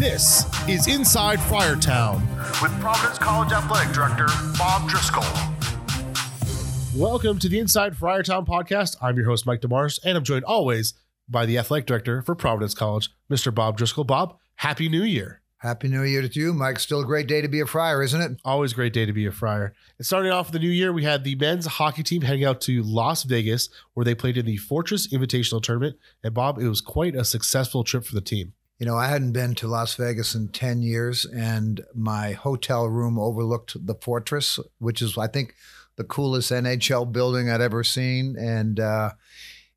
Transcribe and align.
This 0.00 0.46
is 0.66 0.86
Inside 0.86 1.40
Friartown. 1.40 2.22
with 2.62 2.72
Providence 2.80 3.18
College 3.18 3.52
Athletic 3.52 3.92
Director 3.92 4.28
Bob 4.56 4.88
Driscoll. 4.88 5.22
Welcome 6.96 7.38
to 7.38 7.50
the 7.50 7.58
Inside 7.58 7.92
Friartown 7.92 8.46
podcast. 8.46 8.96
I'm 9.02 9.18
your 9.18 9.26
host, 9.26 9.44
Mike 9.44 9.60
DeMars, 9.60 10.00
and 10.02 10.16
I'm 10.16 10.24
joined 10.24 10.46
always 10.46 10.94
by 11.28 11.44
the 11.44 11.58
athletic 11.58 11.84
director 11.84 12.22
for 12.22 12.34
Providence 12.34 12.72
College, 12.72 13.10
Mr. 13.30 13.54
Bob 13.54 13.76
Driscoll. 13.76 14.04
Bob, 14.04 14.38
Happy 14.54 14.88
New 14.88 15.02
Year. 15.02 15.42
Happy 15.58 15.88
New 15.88 16.02
Year 16.02 16.26
to 16.26 16.40
you, 16.40 16.54
Mike. 16.54 16.80
Still 16.80 17.02
a 17.02 17.04
great 17.04 17.28
day 17.28 17.42
to 17.42 17.48
be 17.48 17.60
a 17.60 17.66
friar, 17.66 18.02
isn't 18.02 18.22
it? 18.22 18.40
Always 18.42 18.72
a 18.72 18.76
great 18.76 18.94
day 18.94 19.04
to 19.04 19.12
be 19.12 19.26
a 19.26 19.30
friar. 19.30 19.74
And 19.98 20.06
starting 20.06 20.32
off 20.32 20.50
the 20.50 20.58
new 20.58 20.70
year, 20.70 20.94
we 20.94 21.04
had 21.04 21.24
the 21.24 21.34
men's 21.34 21.66
hockey 21.66 22.02
team 22.02 22.22
heading 22.22 22.46
out 22.46 22.62
to 22.62 22.82
Las 22.82 23.24
Vegas, 23.24 23.68
where 23.92 24.04
they 24.04 24.14
played 24.14 24.38
in 24.38 24.46
the 24.46 24.56
Fortress 24.56 25.08
Invitational 25.08 25.62
Tournament. 25.62 25.98
And 26.24 26.32
Bob, 26.32 26.58
it 26.58 26.68
was 26.68 26.80
quite 26.80 27.14
a 27.14 27.22
successful 27.22 27.84
trip 27.84 28.06
for 28.06 28.14
the 28.14 28.22
team. 28.22 28.54
You 28.80 28.86
know, 28.86 28.96
I 28.96 29.08
hadn't 29.08 29.32
been 29.32 29.54
to 29.56 29.68
Las 29.68 29.94
Vegas 29.96 30.34
in 30.34 30.48
10 30.48 30.80
years, 30.80 31.26
and 31.26 31.84
my 31.94 32.32
hotel 32.32 32.86
room 32.86 33.18
overlooked 33.18 33.86
the 33.86 33.94
fortress, 33.94 34.58
which 34.78 35.02
is, 35.02 35.18
I 35.18 35.26
think, 35.26 35.54
the 35.96 36.04
coolest 36.04 36.50
NHL 36.50 37.12
building 37.12 37.50
I'd 37.50 37.60
ever 37.60 37.84
seen. 37.84 38.36
And 38.38 38.80
uh, 38.80 39.10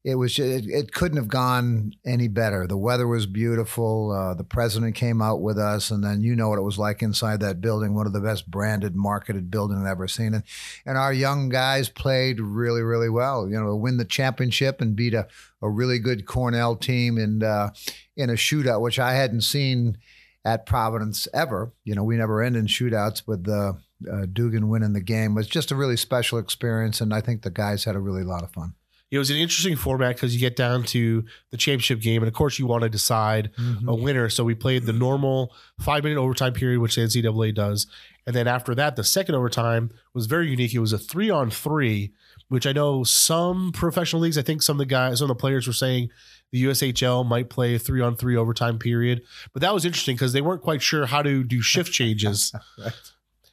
it 0.03 0.15
was 0.15 0.37
it, 0.37 0.65
it 0.67 0.91
couldn't 0.91 1.17
have 1.17 1.29
gone 1.29 1.93
any 2.05 2.27
better. 2.27 2.67
The 2.67 2.77
weather 2.77 3.07
was 3.07 3.25
beautiful. 3.25 4.11
Uh, 4.11 4.33
the 4.33 4.43
president 4.43 4.95
came 4.95 5.21
out 5.21 5.41
with 5.41 5.57
us, 5.57 5.91
and 5.91 6.03
then 6.03 6.21
you 6.21 6.35
know 6.35 6.49
what 6.49 6.59
it 6.59 6.63
was 6.63 6.77
like 6.77 7.01
inside 7.01 7.39
that 7.39 7.61
building. 7.61 7.93
One 7.93 8.05
of 8.05 8.11
the 8.11 8.19
best 8.19 8.51
branded, 8.51 8.95
marketed 8.95 9.49
buildings 9.49 9.81
I've 9.81 9.91
ever 9.91 10.09
seen. 10.09 10.33
And 10.33 10.43
and 10.85 10.97
our 10.97 11.13
young 11.13 11.47
guys 11.47 11.87
played 11.87 12.41
really, 12.41 12.81
really 12.81 13.09
well. 13.09 13.47
You 13.47 13.61
know, 13.61 13.75
win 13.75 13.95
the 13.95 14.03
championship 14.03 14.81
and 14.81 14.95
beat 14.95 15.13
a, 15.13 15.27
a 15.61 15.69
really 15.69 15.99
good 15.99 16.25
Cornell 16.25 16.75
team 16.75 17.17
and 17.17 17.41
uh, 17.41 17.69
in 18.17 18.29
a 18.29 18.33
shootout, 18.33 18.81
which 18.81 18.99
I 18.99 19.13
hadn't 19.13 19.41
seen 19.41 19.97
at 20.43 20.65
Providence 20.65 21.29
ever. 21.33 21.71
You 21.85 21.95
know, 21.95 22.03
we 22.03 22.17
never 22.17 22.41
end 22.41 22.57
in 22.57 22.67
shootouts, 22.67 23.23
but 23.25 23.45
the 23.45 23.77
uh, 24.11 24.25
Dugan 24.33 24.67
winning 24.67 24.91
the 24.91 24.99
game 24.99 25.33
was 25.33 25.47
just 25.47 25.71
a 25.71 25.77
really 25.77 25.95
special 25.95 26.39
experience, 26.39 26.99
and 26.99 27.13
I 27.13 27.21
think 27.21 27.43
the 27.43 27.49
guys 27.49 27.85
had 27.85 27.95
a 27.95 28.01
really 28.01 28.23
lot 28.23 28.43
of 28.43 28.51
fun. 28.51 28.73
It 29.13 29.19
was 29.19 29.29
an 29.29 29.37
interesting 29.37 29.75
format 29.75 30.15
because 30.15 30.33
you 30.33 30.39
get 30.39 30.55
down 30.55 30.81
to 30.85 31.23
the 31.51 31.57
championship 31.57 32.01
game, 32.01 32.23
and 32.23 32.27
of 32.27 32.33
course, 32.33 32.57
you 32.57 32.65
want 32.65 32.81
to 32.81 32.89
decide 32.89 33.51
mm-hmm. 33.59 33.87
a 33.87 33.93
winner. 33.93 34.27
So 34.27 34.43
we 34.43 34.55
played 34.55 34.87
the 34.87 34.91
normal 34.91 35.53
five 35.79 36.01
minute 36.03 36.17
overtime 36.17 36.53
period, 36.53 36.79
which 36.79 36.95
the 36.95 37.01
NCAA 37.01 37.53
does. 37.53 37.85
And 38.25 38.35
then 38.35 38.47
after 38.47 38.73
that, 38.73 38.95
the 38.95 39.03
second 39.03 39.35
overtime 39.35 39.91
was 40.15 40.25
very 40.25 40.49
unique. 40.49 40.73
It 40.73 40.79
was 40.79 40.93
a 40.93 40.97
three 40.97 41.29
on 41.29 41.51
three, 41.51 42.11
which 42.47 42.65
I 42.65 42.71
know 42.71 43.03
some 43.03 43.71
professional 43.71 44.23
leagues, 44.23 44.35
I 44.35 44.41
think 44.41 44.63
some 44.63 44.77
of 44.77 44.79
the 44.79 44.85
guys, 44.87 45.19
some 45.19 45.29
of 45.29 45.37
the 45.37 45.39
players 45.39 45.67
were 45.67 45.73
saying 45.73 46.09
the 46.51 46.63
USHL 46.63 47.23
might 47.23 47.51
play 47.51 47.75
a 47.75 47.79
three 47.79 48.01
on 48.01 48.15
three 48.15 48.35
overtime 48.35 48.79
period. 48.79 49.21
But 49.53 49.61
that 49.61 49.75
was 49.75 49.85
interesting 49.85 50.15
because 50.15 50.33
they 50.33 50.41
weren't 50.41 50.63
quite 50.63 50.81
sure 50.81 51.05
how 51.05 51.21
to 51.21 51.43
do 51.43 51.61
shift 51.61 51.93
changes. 51.93 52.51
Right. 52.83 52.93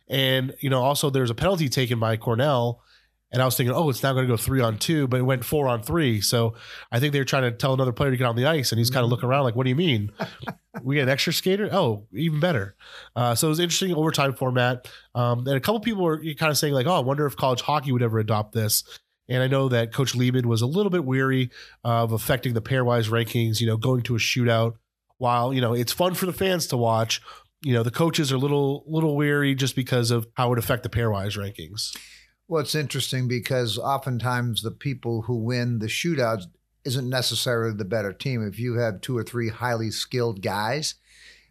And, 0.08 0.54
you 0.58 0.70
know, 0.70 0.82
also 0.82 1.08
there's 1.08 1.30
a 1.30 1.36
penalty 1.36 1.68
taken 1.68 2.00
by 2.00 2.16
Cornell. 2.16 2.82
And 3.32 3.40
I 3.40 3.44
was 3.44 3.56
thinking, 3.56 3.74
oh, 3.74 3.88
it's 3.90 4.02
now 4.02 4.12
going 4.12 4.26
to 4.26 4.32
go 4.32 4.36
three 4.36 4.60
on 4.60 4.76
two, 4.78 5.06
but 5.06 5.20
it 5.20 5.22
went 5.22 5.44
four 5.44 5.68
on 5.68 5.82
three. 5.82 6.20
So 6.20 6.54
I 6.90 6.98
think 6.98 7.12
they 7.12 7.20
were 7.20 7.24
trying 7.24 7.44
to 7.44 7.52
tell 7.52 7.72
another 7.72 7.92
player 7.92 8.10
to 8.10 8.16
get 8.16 8.24
on 8.24 8.34
the 8.34 8.46
ice, 8.46 8.72
and 8.72 8.78
he's 8.78 8.90
kind 8.90 9.04
of 9.04 9.10
looking 9.10 9.28
around 9.28 9.44
like, 9.44 9.54
what 9.54 9.64
do 9.64 9.70
you 9.70 9.76
mean? 9.76 10.10
we 10.82 10.96
get 10.96 11.02
an 11.04 11.08
extra 11.08 11.32
skater? 11.32 11.68
Oh, 11.70 12.06
even 12.12 12.40
better. 12.40 12.74
Uh, 13.14 13.34
so 13.34 13.46
it 13.46 13.50
was 13.50 13.60
interesting 13.60 13.94
overtime 13.94 14.34
format. 14.34 14.88
Um, 15.14 15.46
and 15.46 15.56
a 15.56 15.60
couple 15.60 15.80
people 15.80 16.02
were 16.02 16.18
kind 16.38 16.50
of 16.50 16.58
saying, 16.58 16.74
like, 16.74 16.86
oh, 16.86 16.94
I 16.94 17.00
wonder 17.00 17.24
if 17.26 17.36
college 17.36 17.60
hockey 17.60 17.92
would 17.92 18.02
ever 18.02 18.18
adopt 18.18 18.52
this. 18.52 18.82
And 19.28 19.44
I 19.44 19.46
know 19.46 19.68
that 19.68 19.92
Coach 19.92 20.16
Leaman 20.16 20.48
was 20.48 20.60
a 20.60 20.66
little 20.66 20.90
bit 20.90 21.04
weary 21.04 21.50
of 21.84 22.10
affecting 22.10 22.52
the 22.52 22.60
pairwise 22.60 23.08
rankings, 23.08 23.60
you 23.60 23.66
know, 23.68 23.76
going 23.76 24.02
to 24.02 24.16
a 24.16 24.18
shootout. 24.18 24.74
While, 25.18 25.52
you 25.52 25.60
know, 25.60 25.74
it's 25.74 25.92
fun 25.92 26.14
for 26.14 26.26
the 26.26 26.32
fans 26.32 26.66
to 26.68 26.78
watch, 26.78 27.20
you 27.62 27.74
know, 27.74 27.82
the 27.82 27.90
coaches 27.90 28.32
are 28.32 28.36
a 28.36 28.38
little, 28.38 28.84
little 28.86 29.16
weary 29.16 29.54
just 29.54 29.76
because 29.76 30.10
of 30.10 30.26
how 30.34 30.46
it 30.46 30.48
would 30.50 30.58
affect 30.58 30.82
the 30.82 30.88
pairwise 30.88 31.36
rankings. 31.36 31.94
Well, 32.50 32.62
it's 32.62 32.74
interesting 32.74 33.28
because 33.28 33.78
oftentimes 33.78 34.62
the 34.62 34.72
people 34.72 35.22
who 35.22 35.36
win 35.36 35.78
the 35.78 35.86
shootouts 35.86 36.46
isn't 36.84 37.08
necessarily 37.08 37.76
the 37.76 37.84
better 37.84 38.12
team. 38.12 38.44
If 38.44 38.58
you 38.58 38.74
have 38.74 39.00
two 39.00 39.16
or 39.16 39.22
three 39.22 39.50
highly 39.50 39.92
skilled 39.92 40.42
guys, 40.42 40.96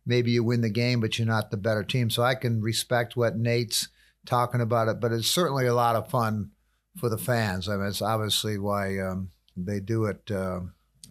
maybe 0.05 0.31
you 0.31 0.43
win 0.43 0.59
the 0.59 0.69
game, 0.69 0.99
but 0.99 1.17
you're 1.17 1.25
not 1.25 1.51
the 1.51 1.57
better 1.57 1.85
team. 1.85 2.09
So 2.09 2.21
I 2.21 2.35
can 2.35 2.61
respect 2.61 3.15
what 3.15 3.37
Nate's 3.37 3.87
talking 4.25 4.59
about 4.59 4.89
it, 4.89 4.99
but 4.99 5.13
it's 5.13 5.31
certainly 5.31 5.67
a 5.67 5.73
lot 5.73 5.95
of 5.95 6.09
fun 6.09 6.51
for 6.97 7.07
the 7.07 7.17
fans. 7.17 7.69
I 7.69 7.77
mean, 7.77 7.87
it's 7.87 8.01
obviously 8.01 8.57
why 8.57 8.99
um, 8.99 9.31
they 9.55 9.79
do 9.79 10.03
it 10.03 10.29
uh, 10.29 10.59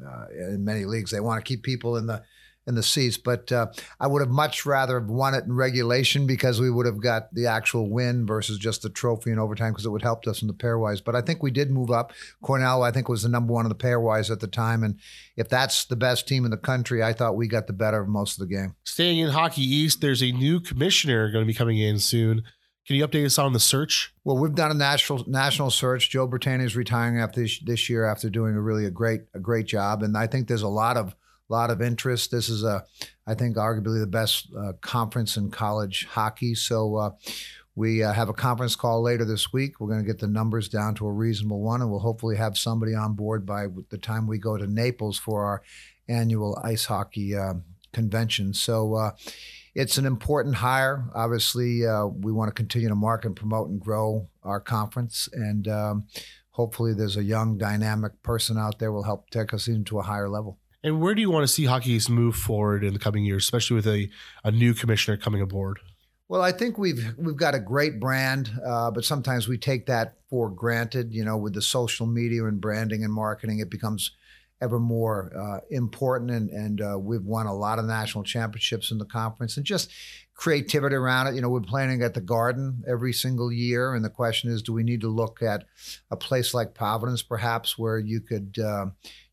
uh, 0.06 0.26
in 0.38 0.66
many 0.66 0.84
leagues. 0.84 1.12
They 1.12 1.20
want 1.20 1.42
to 1.42 1.48
keep 1.48 1.62
people 1.62 1.96
in 1.96 2.04
the 2.04 2.22
in 2.68 2.74
the 2.74 2.82
seats, 2.82 3.16
but 3.16 3.50
uh, 3.50 3.66
I 3.98 4.06
would 4.06 4.20
have 4.20 4.30
much 4.30 4.66
rather 4.66 5.00
have 5.00 5.08
won 5.08 5.34
it 5.34 5.44
in 5.44 5.52
regulation 5.54 6.26
because 6.26 6.60
we 6.60 6.70
would 6.70 6.86
have 6.86 7.00
got 7.00 7.32
the 7.34 7.46
actual 7.46 7.90
win 7.90 8.26
versus 8.26 8.58
just 8.58 8.82
the 8.82 8.90
trophy 8.90 9.30
in 9.30 9.38
overtime 9.38 9.72
because 9.72 9.86
it 9.86 9.90
would 9.90 10.02
help 10.02 10.26
us 10.26 10.42
in 10.42 10.48
the 10.48 10.54
pairwise. 10.54 11.02
But 11.02 11.16
I 11.16 11.22
think 11.22 11.42
we 11.42 11.50
did 11.50 11.70
move 11.70 11.90
up. 11.90 12.12
Cornell, 12.42 12.82
I 12.82 12.90
think, 12.90 13.08
was 13.08 13.22
the 13.22 13.28
number 13.28 13.52
one 13.52 13.64
in 13.64 13.70
the 13.70 13.74
pairwise 13.74 14.30
at 14.30 14.40
the 14.40 14.46
time, 14.46 14.84
and 14.84 15.00
if 15.36 15.48
that's 15.48 15.86
the 15.86 15.96
best 15.96 16.28
team 16.28 16.44
in 16.44 16.50
the 16.50 16.56
country, 16.56 17.02
I 17.02 17.12
thought 17.12 17.36
we 17.36 17.48
got 17.48 17.66
the 17.66 17.72
better 17.72 18.00
of 18.02 18.08
most 18.08 18.40
of 18.40 18.46
the 18.46 18.54
game. 18.54 18.76
Staying 18.84 19.18
in 19.18 19.30
Hockey 19.30 19.62
East, 19.62 20.00
there's 20.00 20.22
a 20.22 20.30
new 20.30 20.60
commissioner 20.60 21.30
going 21.32 21.44
to 21.44 21.46
be 21.46 21.54
coming 21.54 21.78
in 21.78 21.98
soon. 21.98 22.42
Can 22.88 22.96
you 22.96 23.06
update 23.06 23.26
us 23.26 23.38
on 23.38 23.52
the 23.52 23.60
search? 23.60 24.14
Well, 24.24 24.38
we've 24.38 24.54
done 24.54 24.70
a 24.70 24.74
national 24.74 25.22
national 25.28 25.70
search. 25.70 26.08
Joe 26.08 26.26
Bertagna 26.26 26.64
is 26.64 26.74
retiring 26.74 27.20
after 27.20 27.42
this, 27.42 27.58
this 27.60 27.90
year 27.90 28.06
after 28.06 28.30
doing 28.30 28.54
a 28.54 28.62
really 28.62 28.86
a 28.86 28.90
great 28.90 29.22
a 29.34 29.38
great 29.38 29.66
job, 29.66 30.02
and 30.02 30.16
I 30.16 30.26
think 30.26 30.48
there's 30.48 30.62
a 30.62 30.68
lot 30.68 30.96
of 30.96 31.14
lot 31.48 31.70
of 31.70 31.80
interest. 31.80 32.30
This 32.30 32.48
is 32.48 32.64
a, 32.64 32.84
I 33.26 33.34
think, 33.34 33.56
arguably 33.56 34.00
the 34.00 34.06
best 34.06 34.48
uh, 34.56 34.72
conference 34.80 35.36
in 35.36 35.50
college 35.50 36.06
hockey. 36.06 36.54
So 36.54 36.96
uh, 36.96 37.10
we 37.74 38.02
uh, 38.02 38.12
have 38.12 38.28
a 38.28 38.34
conference 38.34 38.76
call 38.76 39.02
later 39.02 39.24
this 39.24 39.52
week. 39.52 39.80
We're 39.80 39.88
going 39.88 40.02
to 40.02 40.06
get 40.06 40.18
the 40.18 40.26
numbers 40.26 40.68
down 40.68 40.94
to 40.96 41.06
a 41.06 41.12
reasonable 41.12 41.60
one, 41.60 41.80
and 41.80 41.90
we'll 41.90 42.00
hopefully 42.00 42.36
have 42.36 42.58
somebody 42.58 42.94
on 42.94 43.14
board 43.14 43.46
by 43.46 43.66
the 43.90 43.98
time 43.98 44.26
we 44.26 44.38
go 44.38 44.56
to 44.56 44.66
Naples 44.66 45.18
for 45.18 45.44
our 45.44 45.62
annual 46.08 46.58
ice 46.62 46.86
hockey 46.86 47.36
um 47.36 47.64
convention. 47.92 48.52
So. 48.52 48.94
Uh, 48.94 49.10
it's 49.74 49.96
an 49.96 50.06
important 50.06 50.56
hire. 50.56 51.04
Obviously, 51.14 51.86
uh, 51.86 52.06
we 52.06 52.32
want 52.32 52.48
to 52.48 52.52
continue 52.52 52.88
to 52.88 52.96
market 52.96 53.28
and 53.28 53.36
promote 53.36 53.68
and 53.68 53.78
grow 53.78 54.28
our 54.42 54.58
conference, 54.58 55.28
and 55.32 55.68
um, 55.68 56.06
hopefully, 56.50 56.92
there's 56.94 57.16
a 57.16 57.22
young, 57.22 57.56
dynamic 57.58 58.20
person 58.24 58.58
out 58.58 58.80
there 58.80 58.90
will 58.90 59.04
help 59.04 59.30
take 59.30 59.54
us 59.54 59.68
into 59.68 60.00
a 60.00 60.02
higher 60.02 60.28
level. 60.28 60.58
And 60.82 61.00
where 61.00 61.14
do 61.14 61.20
you 61.20 61.30
want 61.30 61.42
to 61.42 61.52
see 61.52 61.64
Hockey 61.64 61.92
East 61.92 62.08
move 62.08 62.36
forward 62.36 62.84
in 62.84 62.92
the 62.92 63.00
coming 63.00 63.24
years, 63.24 63.44
especially 63.44 63.76
with 63.76 63.86
a, 63.86 64.08
a 64.44 64.50
new 64.50 64.74
commissioner 64.74 65.16
coming 65.16 65.40
aboard? 65.40 65.80
Well, 66.28 66.42
I 66.42 66.52
think 66.52 66.76
we've 66.76 67.14
we've 67.16 67.36
got 67.36 67.54
a 67.54 67.58
great 67.58 67.98
brand, 67.98 68.50
uh, 68.64 68.90
but 68.90 69.04
sometimes 69.04 69.48
we 69.48 69.56
take 69.56 69.86
that 69.86 70.18
for 70.28 70.50
granted. 70.50 71.14
You 71.14 71.24
know, 71.24 71.38
with 71.38 71.54
the 71.54 71.62
social 71.62 72.06
media 72.06 72.44
and 72.44 72.60
branding 72.60 73.02
and 73.02 73.12
marketing, 73.12 73.60
it 73.60 73.70
becomes 73.70 74.10
ever 74.60 74.78
more 74.78 75.32
uh, 75.34 75.60
important. 75.70 76.30
And, 76.30 76.50
and 76.50 76.80
uh, 76.80 76.98
we've 76.98 77.24
won 77.24 77.46
a 77.46 77.54
lot 77.54 77.78
of 77.78 77.86
national 77.86 78.24
championships 78.24 78.90
in 78.90 78.98
the 78.98 79.06
conference, 79.06 79.56
and 79.56 79.64
just 79.64 79.90
creativity 80.34 80.96
around 80.96 81.28
it. 81.28 81.34
You 81.34 81.40
know, 81.40 81.48
we're 81.48 81.60
planning 81.60 82.02
at 82.02 82.12
the 82.12 82.20
Garden 82.20 82.84
every 82.86 83.14
single 83.14 83.50
year, 83.50 83.94
and 83.94 84.04
the 84.04 84.10
question 84.10 84.50
is, 84.50 84.62
do 84.62 84.74
we 84.74 84.82
need 84.82 85.00
to 85.00 85.08
look 85.08 85.42
at 85.42 85.64
a 86.10 86.16
place 86.16 86.52
like 86.52 86.74
Providence, 86.74 87.22
perhaps, 87.22 87.78
where 87.78 87.98
you 87.98 88.20
could 88.20 88.58
uh, 88.58 88.86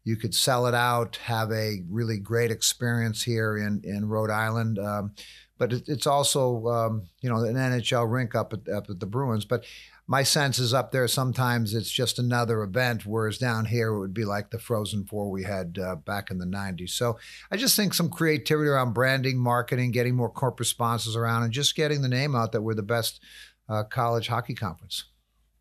you 0.05 0.15
could 0.15 0.33
sell 0.33 0.67
it 0.67 0.75
out, 0.75 1.17
have 1.17 1.51
a 1.51 1.83
really 1.89 2.19
great 2.19 2.51
experience 2.51 3.23
here 3.23 3.57
in 3.57 3.81
in 3.83 4.07
Rhode 4.07 4.31
Island. 4.31 4.79
Um, 4.79 5.11
but 5.57 5.73
it, 5.73 5.89
it's 5.89 6.07
also 6.07 6.67
um, 6.67 7.03
you 7.21 7.29
know 7.29 7.43
an 7.43 7.55
NHL 7.55 8.09
rink 8.09 8.35
up 8.35 8.53
at, 8.53 8.69
up 8.69 8.89
at 8.89 8.99
the 8.99 9.05
Bruins. 9.05 9.45
But 9.45 9.65
my 10.07 10.21
sense 10.21 10.59
is 10.59 10.73
up 10.73 10.91
there 10.91 11.07
sometimes 11.07 11.73
it's 11.73 11.89
just 11.89 12.19
another 12.19 12.61
event, 12.61 13.05
whereas 13.05 13.39
down 13.39 13.65
here 13.65 13.87
it 13.87 13.99
would 13.99 14.13
be 14.13 14.25
like 14.25 14.51
the 14.51 14.59
Frozen 14.59 15.05
Four 15.05 15.31
we 15.31 15.43
had 15.43 15.79
uh, 15.79 15.95
back 15.95 16.29
in 16.29 16.37
the 16.37 16.45
'90s. 16.45 16.91
So 16.91 17.17
I 17.51 17.57
just 17.57 17.75
think 17.75 17.93
some 17.95 18.09
creativity 18.09 18.69
around 18.69 18.93
branding, 18.93 19.39
marketing, 19.39 19.91
getting 19.91 20.15
more 20.15 20.29
corporate 20.29 20.67
sponsors 20.67 21.15
around, 21.15 21.43
and 21.43 21.51
just 21.51 21.75
getting 21.75 22.03
the 22.03 22.09
name 22.09 22.35
out 22.35 22.51
that 22.51 22.61
we're 22.61 22.75
the 22.75 22.83
best 22.83 23.21
uh, 23.67 23.83
college 23.83 24.27
hockey 24.27 24.53
conference. 24.53 25.05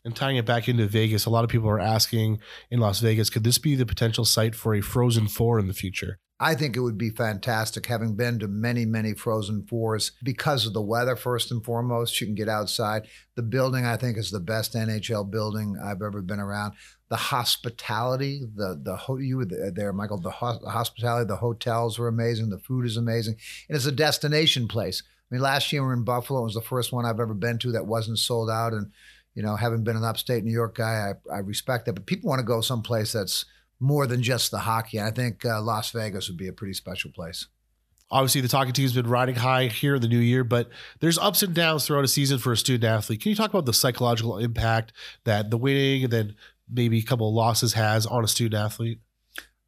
And 0.05 0.15
tying 0.15 0.37
it 0.37 0.45
back 0.45 0.69
into 0.69 0.87
Vegas, 0.87 1.25
a 1.25 1.31
lot 1.31 1.45
of 1.45 1.51
people 1.51 1.69
are 1.69 1.81
asking 1.81 2.41
in 2.71 2.79
Las 2.79 3.01
Vegas, 3.01 3.31
could 3.31 3.43
this 3.43 3.57
be 3.57 3.75
the 3.75 3.87
potential 3.87 4.27
site 4.27 4.55
for 4.55 4.75
a 4.75 4.83
Frozen 4.83 5.29
Four 5.29 5.59
in 5.59 5.67
the 5.67 5.73
future? 5.73 6.19
I 6.41 6.55
think 6.55 6.77
it 6.77 6.81
would 6.81 6.99
be 6.99 7.11
fantastic 7.11 7.87
having 7.87 8.17
been 8.17 8.39
to 8.41 8.49
many, 8.49 8.85
many 8.85 9.15
Frozen 9.15 9.67
Fours 9.67 10.13
because 10.23 10.67
of 10.67 10.75
the 10.75 10.83
weather, 10.83 11.17
first 11.17 11.51
and 11.51 11.65
foremost. 11.65 12.21
You 12.21 12.27
can 12.27 12.35
get 12.35 12.49
outside. 12.51 13.07
The 13.35 13.43
building, 13.43 13.87
I 13.87 13.97
think, 13.97 14.19
is 14.19 14.31
the 14.31 14.41
best 14.41 14.75
NHL 14.75 15.31
building 15.31 15.79
I've 15.83 16.03
ever 16.03 16.21
been 16.21 16.41
around. 16.41 16.75
The 17.09 17.17
hospitality, 17.17 18.43
the 18.55 18.79
the 18.83 19.17
you 19.23 19.39
were 19.39 19.47
there, 19.47 19.93
Michael. 19.93 20.21
The, 20.21 20.31
ho- 20.31 20.59
the 20.63 20.71
hospitality, 20.71 21.29
the 21.29 21.37
hotels 21.37 21.99
were 21.99 22.09
amazing. 22.09 22.51
The 22.51 22.59
food 22.59 22.85
is 22.85 22.97
amazing, 22.97 23.37
and 23.69 23.77
it's 23.77 23.87
a 23.87 23.93
destination 23.93 24.67
place. 24.69 25.03
I 25.31 25.35
mean, 25.35 25.43
last 25.43 25.73
year 25.73 25.83
we 25.83 25.87
were 25.87 25.95
in 25.95 26.05
Buffalo. 26.05 26.41
It 26.41 26.45
was 26.45 26.55
the 26.55 26.61
first 26.61 26.93
one 26.93 27.07
I've 27.07 27.21
ever 27.21 27.35
been 27.35 27.59
to 27.61 27.73
that 27.73 27.87
wasn't 27.87 28.19
sold 28.19 28.51
out. 28.51 28.73
And 28.73 28.91
you 29.35 29.43
know, 29.43 29.57
having 29.57 29.85
been 29.85 29.97
an 29.97 30.05
upstate 30.05 30.45
New 30.45 30.53
York 30.53 30.77
guy, 30.77 31.13
I, 31.31 31.35
I 31.35 31.39
respect 31.39 31.87
that. 31.87 31.95
But 31.95 32.07
people 32.07 32.29
want 32.29 32.41
to 32.41 32.47
go 32.47 32.61
someplace 32.61 33.13
that's 33.13 33.45
more 33.81 34.07
than 34.07 34.23
just 34.23 34.51
the 34.51 34.59
hockey. 34.59 35.01
I 35.01 35.11
think 35.11 35.45
uh, 35.45 35.61
Las 35.61 35.91
Vegas 35.91 36.29
would 36.29 36.39
be 36.39 36.49
a 36.49 36.53
pretty 36.53 36.75
special 36.75 37.11
place. 37.11 37.47
Obviously, 38.11 38.43
the 38.43 38.49
talking 38.49 38.73
team's 38.73 38.93
been 38.93 39.09
riding 39.09 39.35
high 39.35 39.67
here 39.67 39.97
in 39.97 40.03
the 40.03 40.09
new 40.09 40.19
year, 40.19 40.45
but 40.45 40.69
there's 41.01 41.19
ups 41.19 41.43
and 41.43 41.55
downs 41.55 41.87
throughout 41.87 42.05
a 42.05 42.09
season 42.09 42.39
for 42.39 42.53
a 42.53 42.57
student 42.57 42.85
athlete. 42.85 43.21
Can 43.21 43.31
you 43.31 43.37
talk 43.37 43.51
about 43.51 43.67
the 43.67 43.73
psychological 43.73 44.39
impact 44.39 44.93
that 45.25 45.51
the 45.51 45.57
winning 45.57 46.05
and 46.05 46.13
then 46.13 46.37
maybe 46.71 46.99
a 46.99 47.03
couple 47.03 47.29
of 47.29 47.35
losses 47.35 47.73
has 47.73 48.07
on 48.07 48.23
a 48.23 48.29
student 48.29 48.63
athlete? 48.63 49.01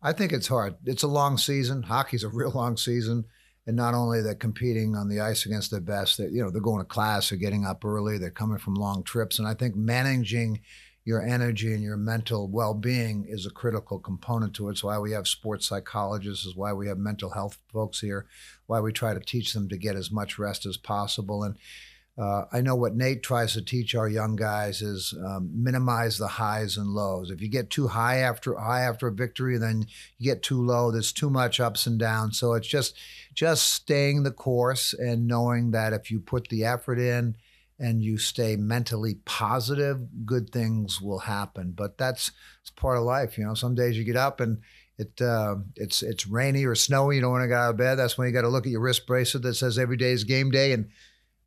I 0.02 0.12
think 0.12 0.32
it's 0.32 0.48
hard. 0.48 0.76
It's 0.84 1.02
a 1.02 1.08
long 1.08 1.38
season. 1.38 1.82
Hockey's 1.82 2.22
a 2.22 2.28
real 2.28 2.50
long 2.50 2.76
season. 2.76 3.24
And 3.66 3.76
not 3.76 3.94
only 3.94 4.22
they're 4.22 4.34
competing 4.34 4.94
on 4.94 5.08
the 5.08 5.20
ice 5.20 5.44
against 5.44 5.70
their 5.72 5.80
best, 5.80 6.18
they, 6.18 6.28
you 6.28 6.42
know, 6.42 6.50
they're 6.50 6.60
going 6.60 6.80
to 6.80 6.84
class, 6.84 7.30
they're 7.30 7.38
getting 7.38 7.66
up 7.66 7.84
early, 7.84 8.16
they're 8.16 8.30
coming 8.30 8.58
from 8.58 8.74
long 8.74 9.02
trips. 9.02 9.38
And 9.38 9.48
I 9.48 9.54
think 9.54 9.74
managing 9.74 10.60
your 11.04 11.22
energy 11.22 11.72
and 11.72 11.82
your 11.82 11.96
mental 11.96 12.48
well-being 12.48 13.26
is 13.28 13.46
a 13.46 13.50
critical 13.50 13.98
component 13.98 14.54
to 14.54 14.68
it. 14.68 14.72
It's 14.72 14.84
why 14.84 14.98
we 14.98 15.12
have 15.12 15.28
sports 15.28 15.66
psychologists, 15.66 16.46
is 16.46 16.56
why 16.56 16.72
we 16.72 16.88
have 16.88 16.98
mental 16.98 17.30
health 17.30 17.58
folks 17.72 18.00
here, 18.00 18.26
why 18.66 18.80
we 18.80 18.92
try 18.92 19.14
to 19.14 19.20
teach 19.20 19.52
them 19.52 19.68
to 19.68 19.76
get 19.76 19.94
as 19.94 20.10
much 20.10 20.38
rest 20.38 20.66
as 20.66 20.76
possible. 20.76 21.44
And 21.44 21.56
uh, 22.18 22.46
I 22.50 22.62
know 22.62 22.74
what 22.74 22.96
Nate 22.96 23.22
tries 23.22 23.52
to 23.52 23.62
teach 23.62 23.94
our 23.94 24.08
young 24.08 24.36
guys 24.36 24.80
is 24.80 25.14
um, 25.22 25.50
minimize 25.52 26.16
the 26.16 26.26
highs 26.26 26.78
and 26.78 26.88
lows. 26.88 27.30
If 27.30 27.42
you 27.42 27.48
get 27.48 27.68
too 27.68 27.88
high 27.88 28.16
after 28.18 28.56
high 28.58 28.82
after 28.82 29.08
a 29.08 29.12
victory, 29.12 29.58
then 29.58 29.86
you 30.16 30.32
get 30.32 30.42
too 30.42 30.64
low. 30.64 30.90
There's 30.90 31.12
too 31.12 31.28
much 31.28 31.60
ups 31.60 31.86
and 31.86 31.98
downs. 31.98 32.38
So 32.38 32.54
it's 32.54 32.68
just 32.68 32.96
just 33.34 33.70
staying 33.70 34.22
the 34.22 34.30
course 34.30 34.94
and 34.94 35.28
knowing 35.28 35.72
that 35.72 35.92
if 35.92 36.10
you 36.10 36.18
put 36.18 36.48
the 36.48 36.64
effort 36.64 36.98
in 36.98 37.36
and 37.78 38.02
you 38.02 38.16
stay 38.16 38.56
mentally 38.56 39.16
positive, 39.26 40.24
good 40.24 40.48
things 40.48 41.02
will 41.02 41.18
happen. 41.18 41.72
But 41.76 41.98
that's 41.98 42.32
it's 42.62 42.70
part 42.70 42.96
of 42.96 43.04
life. 43.04 43.36
You 43.36 43.44
know, 43.44 43.52
some 43.52 43.74
days 43.74 43.98
you 43.98 44.04
get 44.04 44.16
up 44.16 44.40
and 44.40 44.62
it 44.96 45.20
uh, 45.20 45.56
it's 45.74 46.02
it's 46.02 46.26
rainy 46.26 46.64
or 46.64 46.74
snowy. 46.74 47.16
You 47.16 47.20
don't 47.20 47.32
want 47.32 47.44
to 47.44 47.48
get 47.48 47.58
out 47.58 47.70
of 47.72 47.76
bed. 47.76 47.96
That's 47.96 48.16
when 48.16 48.26
you 48.26 48.32
got 48.32 48.42
to 48.42 48.48
look 48.48 48.64
at 48.64 48.72
your 48.72 48.80
wrist 48.80 49.06
bracelet 49.06 49.42
that 49.42 49.54
says 49.56 49.78
every 49.78 49.98
day 49.98 50.12
is 50.12 50.24
game 50.24 50.50
day 50.50 50.72
and 50.72 50.88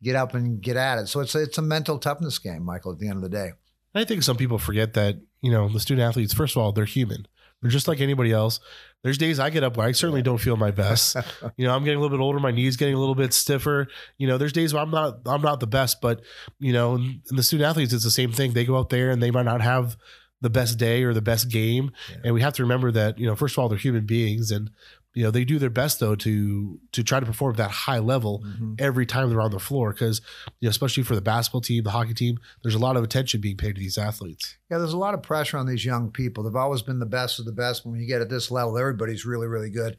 get 0.03 0.15
up 0.15 0.33
and 0.33 0.61
get 0.61 0.77
at 0.77 0.99
it. 0.99 1.07
So 1.07 1.19
it's 1.19 1.35
it's 1.35 1.57
a 1.57 1.61
mental 1.61 1.99
toughness 1.99 2.39
game, 2.39 2.63
Michael. 2.63 2.91
At 2.93 2.99
the 2.99 3.07
end 3.07 3.17
of 3.17 3.23
the 3.23 3.29
day, 3.29 3.51
I 3.95 4.03
think 4.03 4.23
some 4.23 4.37
people 4.37 4.57
forget 4.57 4.93
that 4.93 5.19
you 5.41 5.51
know 5.51 5.69
the 5.69 5.79
student 5.79 6.07
athletes. 6.07 6.33
First 6.33 6.55
of 6.55 6.61
all, 6.61 6.71
they're 6.71 6.85
human. 6.85 7.27
They're 7.61 7.71
just 7.71 7.87
like 7.87 7.99
anybody 7.99 8.31
else. 8.31 8.59
There's 9.03 9.17
days 9.17 9.39
I 9.39 9.49
get 9.49 9.63
up 9.63 9.75
where 9.75 9.87
I 9.87 9.91
certainly 9.91 10.21
don't 10.21 10.37
feel 10.37 10.55
my 10.55 10.71
best. 10.71 11.17
you 11.57 11.67
know, 11.67 11.75
I'm 11.75 11.83
getting 11.83 11.97
a 11.97 12.01
little 12.01 12.17
bit 12.17 12.23
older, 12.23 12.39
my 12.39 12.51
knees 12.51 12.77
getting 12.77 12.95
a 12.95 12.99
little 12.99 13.15
bit 13.15 13.33
stiffer. 13.33 13.87
You 14.17 14.27
know, 14.27 14.37
there's 14.37 14.53
days 14.53 14.73
where 14.73 14.81
I'm 14.81 14.91
not 14.91 15.19
I'm 15.25 15.41
not 15.41 15.59
the 15.59 15.67
best, 15.67 16.01
but 16.01 16.21
you 16.59 16.73
know, 16.73 16.95
and 16.95 17.21
the 17.29 17.43
student 17.43 17.69
athletes 17.69 17.93
it's 17.93 18.03
the 18.03 18.11
same 18.11 18.31
thing. 18.31 18.53
They 18.53 18.65
go 18.65 18.77
out 18.77 18.89
there 18.89 19.11
and 19.11 19.21
they 19.21 19.31
might 19.31 19.45
not 19.45 19.61
have 19.61 19.97
the 20.41 20.49
best 20.49 20.77
day 20.77 21.03
or 21.03 21.13
the 21.13 21.21
best 21.21 21.49
game. 21.49 21.91
Yeah. 22.09 22.17
And 22.25 22.33
we 22.33 22.41
have 22.41 22.53
to 22.53 22.63
remember 22.63 22.91
that, 22.91 23.19
you 23.19 23.27
know, 23.27 23.35
first 23.35 23.55
of 23.55 23.59
all, 23.59 23.69
they're 23.69 23.77
human 23.77 24.05
beings 24.05 24.51
and 24.51 24.69
you 25.13 25.23
know 25.23 25.31
they 25.31 25.43
do 25.43 25.57
their 25.57 25.69
best 25.69 25.99
though 25.99 26.15
to 26.15 26.79
to 26.91 27.03
try 27.03 27.19
to 27.19 27.25
perform 27.25 27.51
at 27.51 27.57
that 27.57 27.71
high 27.71 27.99
level 27.99 28.43
mm-hmm. 28.45 28.75
every 28.77 29.05
time 29.05 29.29
they're 29.29 29.41
on 29.41 29.51
the 29.51 29.59
floor 29.59 29.91
because 29.91 30.21
you 30.59 30.67
know 30.67 30.69
especially 30.69 31.03
for 31.03 31.15
the 31.15 31.21
basketball 31.21 31.61
team 31.61 31.83
the 31.83 31.91
hockey 31.91 32.13
team 32.13 32.37
there's 32.63 32.75
a 32.75 32.79
lot 32.79 32.95
of 32.95 33.03
attention 33.03 33.41
being 33.41 33.57
paid 33.57 33.75
to 33.75 33.79
these 33.79 33.97
athletes. 33.97 34.57
Yeah 34.69 34.77
there's 34.77 34.93
a 34.93 34.97
lot 34.97 35.13
of 35.13 35.23
pressure 35.23 35.57
on 35.57 35.65
these 35.65 35.83
young 35.83 36.11
people. 36.11 36.43
They've 36.43 36.55
always 36.55 36.81
been 36.81 36.99
the 36.99 37.05
best 37.05 37.39
of 37.39 37.45
the 37.45 37.51
best 37.51 37.85
when 37.85 37.99
you 37.99 38.07
get 38.07 38.21
at 38.21 38.29
this 38.29 38.51
level 38.51 38.77
everybody's 38.77 39.25
really 39.25 39.47
really 39.47 39.69
good 39.69 39.97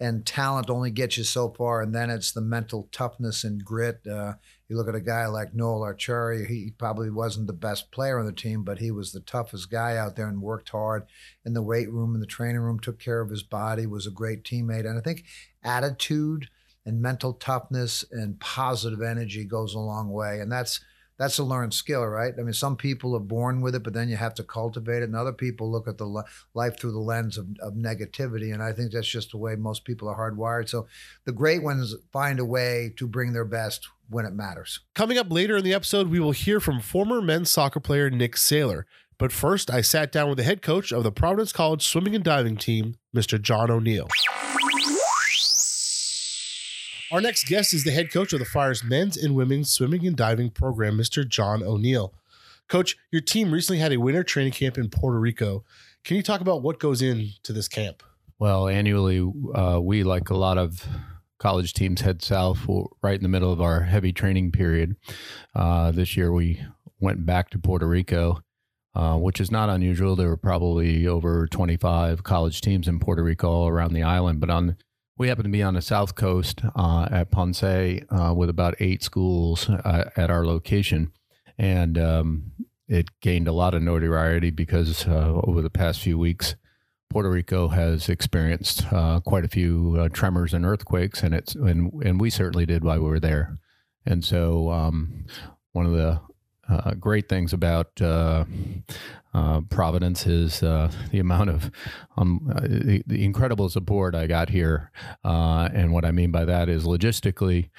and 0.00 0.24
talent 0.24 0.70
only 0.70 0.90
gets 0.90 1.18
you 1.18 1.24
so 1.24 1.50
far 1.50 1.82
and 1.82 1.94
then 1.94 2.10
it's 2.10 2.32
the 2.32 2.40
mental 2.40 2.88
toughness 2.92 3.44
and 3.44 3.64
grit 3.64 4.06
uh, 4.06 4.34
you 4.68 4.76
look 4.76 4.88
at 4.88 4.94
a 4.94 5.00
guy 5.00 5.26
like 5.26 5.54
Noel 5.54 5.80
Acciari, 5.80 6.46
he 6.46 6.72
probably 6.76 7.08
wasn't 7.08 7.46
the 7.46 7.54
best 7.54 7.90
player 7.90 8.18
on 8.18 8.26
the 8.26 8.32
team, 8.32 8.64
but 8.64 8.78
he 8.78 8.90
was 8.90 9.12
the 9.12 9.20
toughest 9.20 9.70
guy 9.70 9.96
out 9.96 10.14
there 10.14 10.28
and 10.28 10.42
worked 10.42 10.68
hard 10.68 11.06
in 11.44 11.54
the 11.54 11.62
weight 11.62 11.90
room, 11.90 12.14
in 12.14 12.20
the 12.20 12.26
training 12.26 12.60
room, 12.60 12.78
took 12.78 12.98
care 12.98 13.22
of 13.22 13.30
his 13.30 13.42
body, 13.42 13.86
was 13.86 14.06
a 14.06 14.10
great 14.10 14.44
teammate. 14.44 14.86
And 14.86 14.98
I 14.98 15.00
think 15.00 15.24
attitude 15.64 16.50
and 16.84 17.00
mental 17.00 17.32
toughness 17.32 18.04
and 18.10 18.38
positive 18.40 19.00
energy 19.00 19.44
goes 19.44 19.74
a 19.74 19.78
long 19.78 20.10
way. 20.10 20.40
And 20.40 20.52
that's 20.52 20.80
that's 21.18 21.38
a 21.38 21.44
learned 21.44 21.74
skill, 21.74 22.06
right? 22.06 22.32
I 22.38 22.42
mean, 22.42 22.52
some 22.52 22.76
people 22.76 23.14
are 23.16 23.20
born 23.20 23.60
with 23.60 23.74
it, 23.74 23.82
but 23.82 23.92
then 23.92 24.08
you 24.08 24.16
have 24.16 24.34
to 24.34 24.44
cultivate 24.44 25.02
it. 25.02 25.06
And 25.06 25.16
other 25.16 25.32
people 25.32 25.70
look 25.70 25.88
at 25.88 25.98
the 25.98 26.24
life 26.54 26.78
through 26.78 26.92
the 26.92 26.98
lens 26.98 27.36
of, 27.36 27.48
of 27.60 27.74
negativity. 27.74 28.54
And 28.54 28.62
I 28.62 28.72
think 28.72 28.92
that's 28.92 29.08
just 29.08 29.32
the 29.32 29.36
way 29.38 29.56
most 29.56 29.84
people 29.84 30.08
are 30.08 30.16
hardwired. 30.16 30.68
So 30.68 30.86
the 31.24 31.32
great 31.32 31.62
ones 31.62 31.94
find 32.12 32.38
a 32.38 32.44
way 32.44 32.94
to 32.96 33.08
bring 33.08 33.32
their 33.32 33.44
best 33.44 33.88
when 34.08 34.24
it 34.24 34.32
matters. 34.32 34.80
Coming 34.94 35.18
up 35.18 35.30
later 35.30 35.56
in 35.56 35.64
the 35.64 35.74
episode, 35.74 36.08
we 36.08 36.20
will 36.20 36.32
hear 36.32 36.60
from 36.60 36.80
former 36.80 37.20
men's 37.20 37.50
soccer 37.50 37.80
player 37.80 38.08
Nick 38.08 38.36
Saylor. 38.36 38.84
But 39.18 39.32
first, 39.32 39.70
I 39.70 39.80
sat 39.80 40.12
down 40.12 40.28
with 40.28 40.38
the 40.38 40.44
head 40.44 40.62
coach 40.62 40.92
of 40.92 41.02
the 41.02 41.10
Providence 41.10 41.52
College 41.52 41.84
swimming 41.84 42.14
and 42.14 42.22
diving 42.22 42.56
team, 42.56 42.94
Mr. 43.14 43.42
John 43.42 43.68
O'Neill. 43.68 44.08
Our 47.10 47.22
next 47.22 47.46
guest 47.46 47.72
is 47.72 47.84
the 47.84 47.90
head 47.90 48.12
coach 48.12 48.34
of 48.34 48.38
the 48.38 48.44
Friars 48.44 48.84
men's 48.84 49.16
and 49.16 49.34
women's 49.34 49.70
swimming 49.70 50.06
and 50.06 50.14
diving 50.14 50.50
program, 50.50 50.98
Mr. 50.98 51.26
John 51.26 51.62
O'Neill. 51.62 52.12
Coach, 52.68 52.98
your 53.10 53.22
team 53.22 53.50
recently 53.50 53.78
had 53.78 53.92
a 53.92 53.96
winter 53.96 54.22
training 54.22 54.52
camp 54.52 54.76
in 54.76 54.90
Puerto 54.90 55.18
Rico. 55.18 55.64
Can 56.04 56.18
you 56.18 56.22
talk 56.22 56.42
about 56.42 56.60
what 56.60 56.78
goes 56.78 57.00
into 57.00 57.54
this 57.54 57.66
camp? 57.66 58.02
Well, 58.38 58.68
annually, 58.68 59.20
uh, 59.54 59.80
we, 59.82 60.02
like 60.02 60.28
a 60.28 60.36
lot 60.36 60.58
of 60.58 60.86
college 61.38 61.72
teams 61.72 62.02
head 62.02 62.20
south 62.20 62.66
right 63.00 63.16
in 63.16 63.22
the 63.22 63.28
middle 63.30 63.52
of 63.52 63.62
our 63.62 63.80
heavy 63.80 64.12
training 64.12 64.52
period. 64.52 64.94
Uh, 65.54 65.90
this 65.92 66.14
year 66.14 66.30
we 66.30 66.62
went 67.00 67.24
back 67.24 67.48
to 67.50 67.58
Puerto 67.58 67.88
Rico, 67.88 68.42
uh, 68.94 69.16
which 69.16 69.40
is 69.40 69.50
not 69.50 69.70
unusual. 69.70 70.14
There 70.14 70.28
were 70.28 70.36
probably 70.36 71.06
over 71.06 71.46
25 71.46 72.22
college 72.22 72.60
teams 72.60 72.86
in 72.86 72.98
Puerto 72.98 73.22
Rico 73.22 73.48
all 73.48 73.68
around 73.68 73.94
the 73.94 74.02
island, 74.02 74.40
but 74.40 74.50
on 74.50 74.76
we 75.18 75.28
happen 75.28 75.44
to 75.44 75.50
be 75.50 75.62
on 75.62 75.74
the 75.74 75.82
south 75.82 76.14
coast 76.14 76.62
uh, 76.76 77.08
at 77.10 77.30
Ponce 77.30 77.62
uh, 77.62 78.32
with 78.34 78.48
about 78.48 78.76
eight 78.80 79.02
schools 79.02 79.68
uh, 79.68 80.10
at 80.16 80.30
our 80.30 80.46
location, 80.46 81.12
and 81.58 81.98
um, 81.98 82.52
it 82.86 83.08
gained 83.20 83.48
a 83.48 83.52
lot 83.52 83.74
of 83.74 83.82
notoriety 83.82 84.50
because 84.50 85.06
uh, 85.06 85.40
over 85.44 85.60
the 85.60 85.70
past 85.70 86.00
few 86.00 86.18
weeks 86.18 86.54
Puerto 87.10 87.30
Rico 87.30 87.68
has 87.68 88.08
experienced 88.08 88.92
uh, 88.92 89.20
quite 89.20 89.44
a 89.44 89.48
few 89.48 89.96
uh, 89.98 90.08
tremors 90.10 90.52
and 90.52 90.64
earthquakes, 90.64 91.22
and 91.22 91.34
it's 91.34 91.54
and 91.54 91.92
and 92.04 92.20
we 92.20 92.30
certainly 92.30 92.66
did 92.66 92.84
while 92.84 93.00
we 93.00 93.08
were 93.08 93.20
there. 93.20 93.58
And 94.04 94.24
so, 94.24 94.70
um, 94.70 95.26
one 95.72 95.86
of 95.86 95.92
the 95.92 96.20
uh, 96.68 96.94
great 96.94 97.28
things 97.28 97.52
about 97.52 98.00
uh, 98.00 98.44
uh, 99.34 99.60
Providence 99.62 100.26
is 100.26 100.62
uh, 100.62 100.90
the 101.10 101.18
amount 101.18 101.50
of 101.50 101.70
um, 102.16 102.50
the, 102.62 103.02
the, 103.06 103.24
incredible 103.24 103.68
support 103.68 104.14
I 104.14 104.26
got 104.26 104.50
here. 104.50 104.90
and 105.24 105.92
what 105.92 106.04
I 106.04 106.10
mean 106.10 106.30
by 106.30 106.44
that 106.44 106.68
is 106.68 106.84
logistically, 106.84 107.70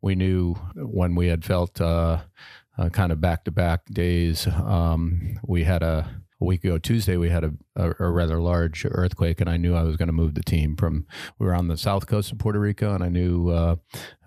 we 0.00 0.14
knew 0.14 0.54
when 0.74 1.14
we 1.14 1.28
had 1.28 1.44
felt 1.44 1.74
kind 1.74 3.12
of 3.12 3.20
back 3.20 3.44
to 3.44 3.50
back 3.50 3.84
days, 3.86 4.46
um, 4.46 5.38
we 5.46 5.64
had 5.64 5.82
a 5.82 6.22
a 6.40 6.44
week 6.44 6.64
ago 6.64 6.78
Tuesday 6.78 7.16
we 7.16 7.30
had 7.30 7.44
a, 7.44 7.52
a, 7.76 7.90
a, 7.98 8.10
rather 8.10 8.40
large 8.40 8.86
earthquake, 8.88 9.40
and 9.40 9.50
I 9.50 9.56
knew 9.56 9.74
I 9.74 9.82
was 9.82 9.96
going 9.96 10.08
to 10.08 10.12
move 10.12 10.34
the 10.34 10.42
team 10.42 10.76
from. 10.76 11.06
We 11.38 11.46
were 11.46 11.54
on 11.54 11.68
the 11.68 11.76
south 11.76 12.06
coast 12.06 12.32
of 12.32 12.38
Puerto 12.38 12.58
Rico, 12.58 12.94
and 12.94 13.02
I 13.02 13.08
knew 13.08 13.50
uh, 13.50 13.76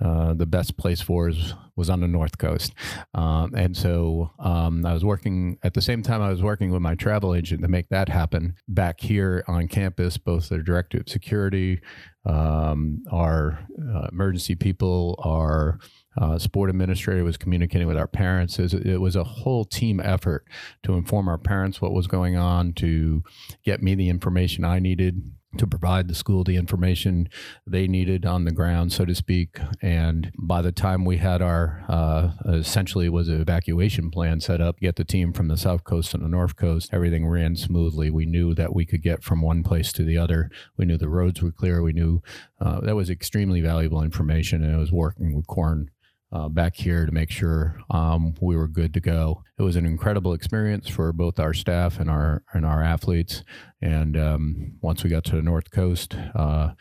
uh, 0.04 0.34
the 0.34 0.46
best 0.46 0.78
place 0.78 1.02
for 1.02 1.30
us 1.30 1.54
was 1.76 1.90
on 1.90 2.02
the 2.02 2.08
north 2.08 2.38
coast, 2.38 2.74
um, 3.14 3.54
and 3.56 3.76
so 3.76 4.32
um, 4.40 4.86
I 4.86 4.94
was 4.94 5.06
working 5.06 5.58
at 5.64 5.74
the 5.74 5.82
same 5.82 6.04
time 6.04 6.22
I 6.22 6.30
was 6.30 6.44
working 6.44 6.72
with 6.72 6.82
my 6.82 6.96
travel 6.96 7.34
agent 7.34 7.62
to 7.62 7.68
make 7.68 7.90
that 7.90 8.10
happen 8.10 8.56
back 8.68 9.00
here 9.00 9.44
on 9.48 9.68
campus. 9.68 10.18
Both 10.18 10.50
the 10.50 10.60
director 10.60 11.00
of 11.00 11.10
security, 11.10 11.82
um, 12.26 13.04
our 13.12 13.66
uh, 13.80 14.08
emergency 14.12 14.56
people, 14.56 15.20
our 15.24 15.80
uh, 16.18 16.38
sport 16.38 16.70
administrator 16.70 17.24
was 17.24 17.38
communicating 17.38 17.88
with 17.88 17.98
our 17.98 18.08
parents. 18.08 18.60
It 18.60 19.00
was 19.00 19.16
a 19.16 19.24
whole 19.24 19.66
team 19.66 20.00
effort 20.00 20.46
to 20.84 20.94
inform 20.94 21.28
our 21.28 21.38
parents 21.38 21.82
what 21.82 21.94
was 21.94 22.08
going 22.08 22.36
on, 22.36 22.74
to 22.74 23.24
get 23.64 23.82
me 23.82 23.96
the 23.96 24.10
information 24.10 24.66
I 24.66 24.80
needed, 24.80 25.32
to 25.58 25.68
provide 25.68 26.08
the 26.08 26.16
school 26.16 26.44
the 26.44 26.56
information 26.56 27.28
they 27.68 27.88
needed 27.88 28.26
on 28.26 28.46
the 28.46 28.52
ground, 28.52 28.94
so 28.94 29.06
to 29.06 29.14
speak. 29.14 29.60
And 29.82 30.32
by 30.38 30.62
the 30.62 30.72
time 30.72 31.04
we 31.04 31.18
had 31.18 31.42
our 31.42 31.84
uh, 31.90 32.32
essentially 32.48 33.10
was 33.10 33.28
an 33.28 33.42
evacuation 33.42 34.12
plan 34.12 34.40
set 34.40 34.62
up, 34.62 34.80
get 34.80 34.96
the 34.96 35.04
team 35.04 35.34
from 35.34 35.50
the 35.50 35.58
south 35.58 35.84
coast 35.84 36.14
and 36.14 36.24
the 36.24 36.30
north 36.30 36.56
coast, 36.56 36.90
everything 36.94 37.28
ran 37.28 37.56
smoothly. 37.56 38.10
We 38.10 38.26
knew 38.26 38.56
that 38.56 38.74
we 38.74 38.86
could 38.86 39.02
get 39.02 39.24
from 39.24 39.42
one 39.42 39.64
place 39.64 39.92
to 39.94 40.04
the 40.04 40.18
other. 40.18 40.50
We 40.78 40.86
knew 40.86 40.98
the 40.98 41.10
roads 41.10 41.42
were 41.42 41.52
clear. 41.52 41.82
We 41.82 41.94
knew 41.94 42.22
uh, 42.60 42.80
that 42.82 42.96
was 42.96 43.10
extremely 43.10 43.62
valuable 43.62 44.02
information, 44.02 44.64
and 44.64 44.74
it 44.74 44.80
was 44.80 44.92
working 44.92 45.36
with 45.36 45.48
Corn 45.48 45.92
uh, 46.32 46.48
back 46.48 46.76
here 46.76 47.06
to 47.06 47.12
make 47.12 47.30
sure 47.30 47.82
um, 47.90 48.34
we 48.40 48.56
were 48.56 48.68
good 48.68 48.94
to 48.94 49.00
go. 49.00 49.44
It 49.58 49.64
was 49.64 49.76
an 49.76 49.86
incredible 49.86 50.34
experience 50.34 50.88
for 50.88 51.12
both 51.12 51.40
our 51.40 51.54
staff 51.54 52.00
and 52.00 52.10
our 52.10 52.44
and 52.54 52.66
our 52.66 52.82
athletes. 52.82 53.44
And 53.82 54.16
um, 54.16 54.74
once 54.82 55.04
we 55.04 55.10
got 55.10 55.24
to 55.26 55.36
the 55.36 55.42
North 55.42 55.72
Coast, 55.72 56.16
uh, 56.36 56.72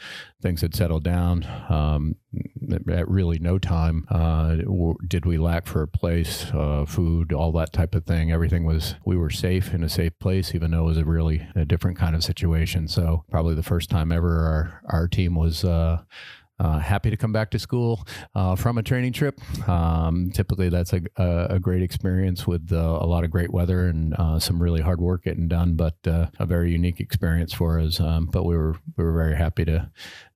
things 0.43 0.61
had 0.61 0.75
settled 0.75 1.03
down. 1.03 1.47
Um, 1.69 2.17
at 2.73 3.09
really 3.09 3.39
no 3.39 3.59
time 3.59 4.07
uh, 4.09 4.57
did 5.09 5.27
we 5.27 5.37
lack 5.37 5.67
for 5.67 5.83
a 5.83 5.89
place, 5.89 6.47
uh, 6.53 6.85
food, 6.87 7.33
all 7.33 7.51
that 7.53 7.73
type 7.73 7.95
of 7.95 8.05
thing. 8.05 8.31
Everything 8.31 8.65
was 8.65 8.95
we 9.05 9.17
were 9.17 9.31
safe 9.31 9.75
in 9.75 9.83
a 9.83 9.89
safe 9.89 10.17
place, 10.19 10.55
even 10.55 10.71
though 10.71 10.83
it 10.83 10.89
was 10.89 10.99
a 10.99 11.05
really 11.05 11.47
a 11.57 11.65
different 11.65 11.99
kind 11.99 12.15
of 12.15 12.23
situation. 12.23 12.87
So 12.87 13.25
probably 13.31 13.55
the 13.55 13.63
first 13.63 13.91
time 13.91 14.13
ever 14.13 14.45
our 14.47 14.83
our 14.89 15.09
team 15.09 15.35
was 15.35 15.65
uh, 16.61 16.79
happy 16.79 17.11
to 17.11 17.17
come 17.17 17.33
back 17.33 17.51
to 17.51 17.59
school 17.59 18.07
uh, 18.35 18.55
from 18.55 18.77
a 18.79 18.83
training 18.83 19.13
trip. 19.13 19.41
Um, 19.67 20.31
typically, 20.33 20.69
that's 20.69 20.93
a, 20.93 21.01
a, 21.17 21.47
a 21.57 21.59
great 21.59 21.83
experience 21.83 22.47
with 22.47 22.71
uh, 22.71 22.77
a 22.77 23.07
lot 23.07 23.25
of 23.25 23.31
great 23.31 23.53
weather 23.53 23.87
and 23.87 24.15
uh, 24.15 24.39
some 24.39 24.63
really 24.63 24.83
hard 24.83 25.01
work 25.01 25.25
getting 25.25 25.49
done, 25.49 25.75
but 25.75 25.97
uh, 26.07 26.27
a 26.39 26.45
very 26.45 26.71
unique 26.71 27.01
experience 27.01 27.55
for 27.55 27.81
us. 27.81 27.99
Um, 27.99 28.27
but 28.27 28.45
we 28.45 28.57
were 28.57 28.77
we 28.97 29.05
were 29.05 29.15
very 29.15 29.37
happy 29.37 29.65
to. 29.65 29.91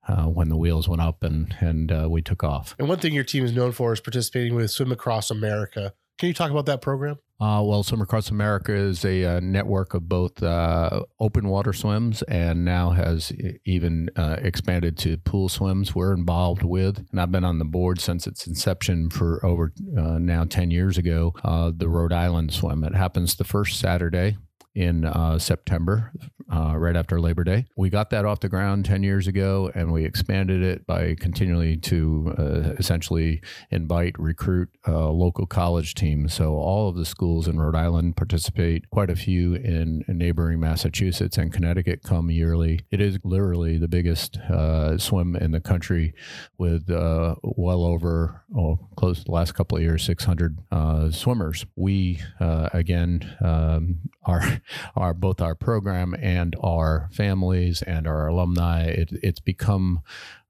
Uh, 0.07 0.27
when 0.27 0.51
the 0.51 0.57
wheels 0.57 0.87
went 0.87 1.01
up 1.01 1.25
and 1.25 1.57
and 1.61 1.91
uh, 1.91 2.07
we 2.11 2.21
took 2.21 2.45
off. 2.45 2.77
And 2.79 2.91
one 2.91 2.99
thing 2.99 3.15
your 3.15 3.25
team 3.25 3.43
is 3.43 3.53
known 3.53 3.73
for 3.73 3.91
is 3.91 4.01
participating 4.01 4.55
with 4.55 4.71
Swim 4.71 4.93
Across 4.93 5.31
America. 5.31 5.95
Can 6.19 6.29
you 6.29 6.35
talk 6.35 6.51
about 6.51 6.67
that 6.67 6.83
program? 6.83 7.17
Uh, 7.41 7.63
well, 7.65 7.83
Swim 7.83 8.01
Across 8.01 8.31
America 8.31 8.73
is 8.73 9.05
a, 9.05 9.25
uh 9.25 9.41
network 9.41 9.95
of 9.95 10.09
both 10.09 10.43
uh, 10.43 11.03
open 11.19 11.49
water 11.49 11.73
swims 11.73 12.23
and 12.23 12.65
now 12.65 12.91
has 12.91 13.33
even 13.65 14.09
uh, 14.17 14.37
expanded 14.41 14.97
to 14.99 15.17
pool 15.19 15.49
swims. 15.49 15.95
We're 15.95 16.15
involved 16.15 16.63
with, 16.63 17.05
and 17.11 17.21
I've 17.21 17.33
been 17.33 17.45
on 17.45 17.59
the 17.59 17.65
board 17.65 18.01
since 18.01 18.27
its 18.27 18.47
inception 18.47 19.11
for 19.11 19.45
over 19.45 19.73
uh, 19.99 20.19
now 20.19 20.45
10 20.45 20.71
years 20.71 20.97
ago, 20.97 21.33
the 21.77 21.89
Rhode 21.89 22.13
Island 22.13 22.53
swim. 22.53 22.85
It 22.85 22.95
happens 22.95 23.35
the 23.35 23.45
first 23.45 23.79
Saturday 23.79 24.37
in 24.75 25.05
uh, 25.05 25.39
September, 25.39 26.13
uh, 26.53 26.77
right 26.77 26.97
after 26.97 27.21
Labor 27.21 27.45
Day. 27.45 27.67
We 27.77 27.91
got 27.91 28.11
that 28.11 28.25
off 28.25 28.41
the 28.41 28.49
ground 28.49 28.85
10 28.85 29.03
years 29.03 29.27
ago 29.27 29.71
and 29.75 29.93
we 29.93 30.05
expanded 30.05 30.63
it 30.63 30.87
by 30.87 31.15
continually 31.15 31.77
to 31.79 32.35
uh, 32.37 32.75
essentially 32.79 33.41
invite, 33.71 34.19
recruit 34.19 34.69
uh, 34.87 35.11
local 35.11 35.47
college 35.47 35.95
teams. 35.95 36.35
So 36.35 36.55
all 36.55 36.89
of 36.89 36.97
the 36.97 37.05
schools 37.05 37.49
in 37.49 37.59
Rhode 37.59 37.77
Island 37.77 38.17
participate, 38.17 38.91
quite 38.91 39.11
a 39.11 39.17
few 39.17 39.55
in, 39.55 40.05
in 40.07 40.19
neighboring 40.19 40.61
Massachusetts 40.61 41.39
and 41.39 41.53
Connecticut 41.53 42.03
come 42.03 42.31
yearly. 42.31 42.81
It 42.91 43.01
is 43.01 43.19
literally 43.25 43.79
the 43.79 43.89
biggest 43.89 44.37
uh, 44.39 44.99
swim 44.99 45.37
in 45.37 45.53
the 45.53 45.61
country 45.61 46.15
with 46.59 46.91
uh, 46.91 47.37
well 47.43 47.85
over, 47.85 48.43
oh, 48.57 48.79
close 48.97 49.19
to 49.19 49.25
the 49.25 49.33
last 49.33 49.53
couple 49.55 49.79
of 49.79 49.83
years, 49.83 50.03
600 50.05 50.59
uh, 50.71 51.11
swimmers. 51.11 51.65
We, 51.77 52.21
again, 52.41 53.37
um, 53.43 54.01
are 54.25 54.61
our 54.97 55.15
both 55.15 55.41
our 55.41 55.55
program 55.55 56.15
and 56.21 56.55
our 56.63 57.09
families 57.13 57.83
and 57.83 58.07
our 58.07 58.27
alumni. 58.27 58.85
It, 58.85 59.11
it's 59.23 59.41
become 59.41 60.01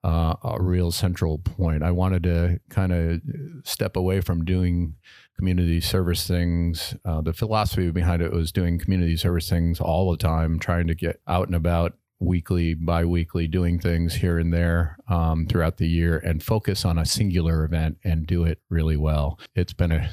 uh, 0.05 0.35
a 0.45 0.57
real 0.61 0.93
central 0.93 1.39
point. 1.39 1.83
I 1.83 1.91
wanted 1.91 2.23
to 2.25 2.61
kind 2.69 2.93
of 2.93 3.21
step 3.65 3.97
away 3.97 4.21
from 4.21 4.45
doing 4.45 4.97
community 5.37 5.81
service 5.81 6.27
things. 6.27 6.95
Uh, 7.05 7.21
the 7.21 7.33
philosophy 7.33 7.91
behind 7.91 8.23
it 8.23 8.33
was 8.33 8.53
doing 8.53 8.79
community 8.79 9.17
service 9.17 9.49
things 9.49 9.81
all 9.81 10.11
the 10.11 10.17
time, 10.17 10.59
trying 10.59 10.87
to 10.87 10.95
get 10.95 11.21
out 11.27 11.47
and 11.47 11.57
about 11.57 11.95
weekly, 12.25 12.75
bi-weekly, 12.75 13.47
doing 13.47 13.79
things 13.79 14.15
here 14.17 14.39
and 14.39 14.53
there 14.53 14.97
um, 15.09 15.47
throughout 15.47 15.77
the 15.77 15.89
year 15.89 16.19
and 16.19 16.43
focus 16.43 16.85
on 16.85 16.99
a 16.99 17.05
singular 17.05 17.65
event 17.65 17.99
and 18.05 18.27
do 18.27 18.45
it 18.45 18.61
really 18.69 18.97
well. 18.97 19.39
It's 19.55 19.73
been 19.73 19.93
a, 19.93 20.11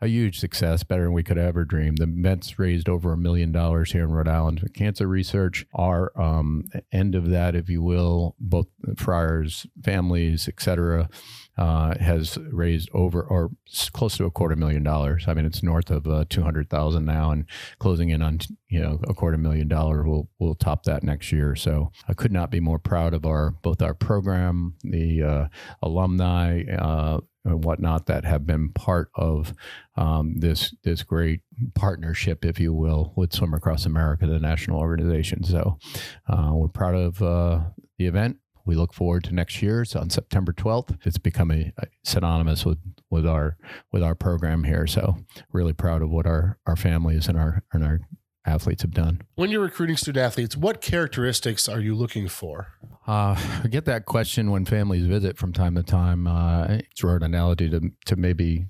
a 0.00 0.06
huge 0.06 0.38
success, 0.38 0.82
better 0.82 1.04
than 1.04 1.12
we 1.12 1.22
could 1.22 1.38
ever 1.38 1.64
dream. 1.64 1.96
The 1.96 2.04
event's 2.04 2.58
raised 2.58 2.88
over 2.88 3.12
a 3.12 3.16
million 3.16 3.52
dollars 3.52 3.92
here 3.92 4.04
in 4.04 4.12
Rhode 4.12 4.28
Island 4.28 4.60
for 4.60 4.68
cancer 4.68 5.06
research. 5.06 5.66
Our 5.74 6.12
um, 6.20 6.64
end 6.92 7.14
of 7.14 7.30
that, 7.30 7.54
if 7.54 7.68
you 7.68 7.82
will, 7.82 8.36
both 8.38 8.66
friars, 8.96 9.66
families, 9.82 10.48
etc., 10.48 11.08
uh, 11.56 11.96
has 11.98 12.38
raised 12.50 12.88
over 12.92 13.22
or 13.22 13.50
close 13.92 14.16
to 14.16 14.24
a 14.24 14.30
quarter 14.30 14.56
million 14.56 14.82
dollars. 14.82 15.24
I 15.28 15.34
mean, 15.34 15.44
it's 15.44 15.62
north 15.62 15.90
of 15.90 16.06
uh, 16.06 16.24
two 16.28 16.42
hundred 16.42 16.70
thousand 16.70 17.04
now, 17.04 17.30
and 17.30 17.46
closing 17.78 18.10
in 18.10 18.22
on 18.22 18.40
you 18.68 18.80
know 18.80 19.00
a 19.06 19.14
quarter 19.14 19.38
million 19.38 19.68
dollar. 19.68 20.02
We'll 20.02 20.28
we'll 20.38 20.54
top 20.54 20.84
that 20.84 21.02
next 21.02 21.32
year. 21.32 21.54
So 21.56 21.92
I 22.08 22.14
could 22.14 22.32
not 22.32 22.50
be 22.50 22.60
more 22.60 22.78
proud 22.78 23.14
of 23.14 23.24
our 23.24 23.50
both 23.62 23.82
our 23.82 23.94
program, 23.94 24.74
the 24.82 25.22
uh, 25.22 25.48
alumni. 25.82 26.64
Uh, 26.64 27.20
and 27.44 27.62
whatnot 27.62 28.06
that 28.06 28.24
have 28.24 28.46
been 28.46 28.70
part 28.70 29.10
of 29.14 29.52
um, 29.96 30.36
this 30.38 30.74
this 30.82 31.02
great 31.02 31.40
partnership, 31.74 32.44
if 32.44 32.58
you 32.58 32.72
will, 32.72 33.12
with 33.16 33.34
Swim 33.34 33.52
Across 33.52 33.84
America, 33.86 34.26
the 34.26 34.38
national 34.38 34.80
organization. 34.80 35.44
So 35.44 35.78
uh, 36.26 36.52
we're 36.52 36.68
proud 36.68 36.94
of 36.94 37.22
uh, 37.22 37.60
the 37.98 38.06
event. 38.06 38.38
We 38.66 38.76
look 38.76 38.94
forward 38.94 39.24
to 39.24 39.34
next 39.34 39.62
year. 39.62 39.82
It's 39.82 39.94
on 39.94 40.10
September 40.10 40.52
12th. 40.52 40.98
It's 41.04 41.18
become 41.18 41.50
a, 41.50 41.72
a 41.78 41.86
synonymous 42.02 42.64
with, 42.64 42.78
with 43.10 43.26
our 43.26 43.56
with 43.92 44.02
our 44.02 44.14
program 44.14 44.64
here. 44.64 44.86
So 44.86 45.16
really 45.52 45.72
proud 45.72 46.02
of 46.02 46.10
what 46.10 46.26
our, 46.26 46.58
our 46.66 46.76
families 46.76 47.28
and 47.28 47.38
our 47.38 47.62
and 47.72 47.84
our 47.84 48.00
athletes 48.46 48.82
have 48.82 48.92
done. 48.92 49.22
When 49.34 49.50
you're 49.50 49.62
recruiting 49.62 49.96
student 49.96 50.24
athletes, 50.24 50.56
what 50.56 50.80
characteristics 50.80 51.68
are 51.68 51.80
you 51.80 51.94
looking 51.94 52.28
for? 52.28 52.68
Uh, 53.06 53.36
I 53.64 53.68
get 53.68 53.84
that 53.86 54.06
question 54.06 54.50
when 54.50 54.64
families 54.64 55.06
visit 55.06 55.38
from 55.38 55.52
time 55.52 55.74
to 55.74 55.82
time. 55.82 56.26
Uh, 56.26 56.66
it's 56.68 57.02
an 57.02 57.22
analogy 57.22 57.70
to 57.70 57.90
to 58.06 58.16
maybe 58.16 58.66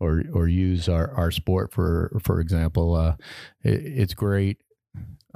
or 0.00 0.22
or 0.32 0.48
use 0.48 0.88
our, 0.88 1.10
our 1.12 1.30
sport 1.30 1.72
for 1.72 2.18
for 2.22 2.40
example. 2.40 2.94
Uh, 2.94 3.16
it, 3.62 3.80
it's 3.84 4.14
great. 4.14 4.58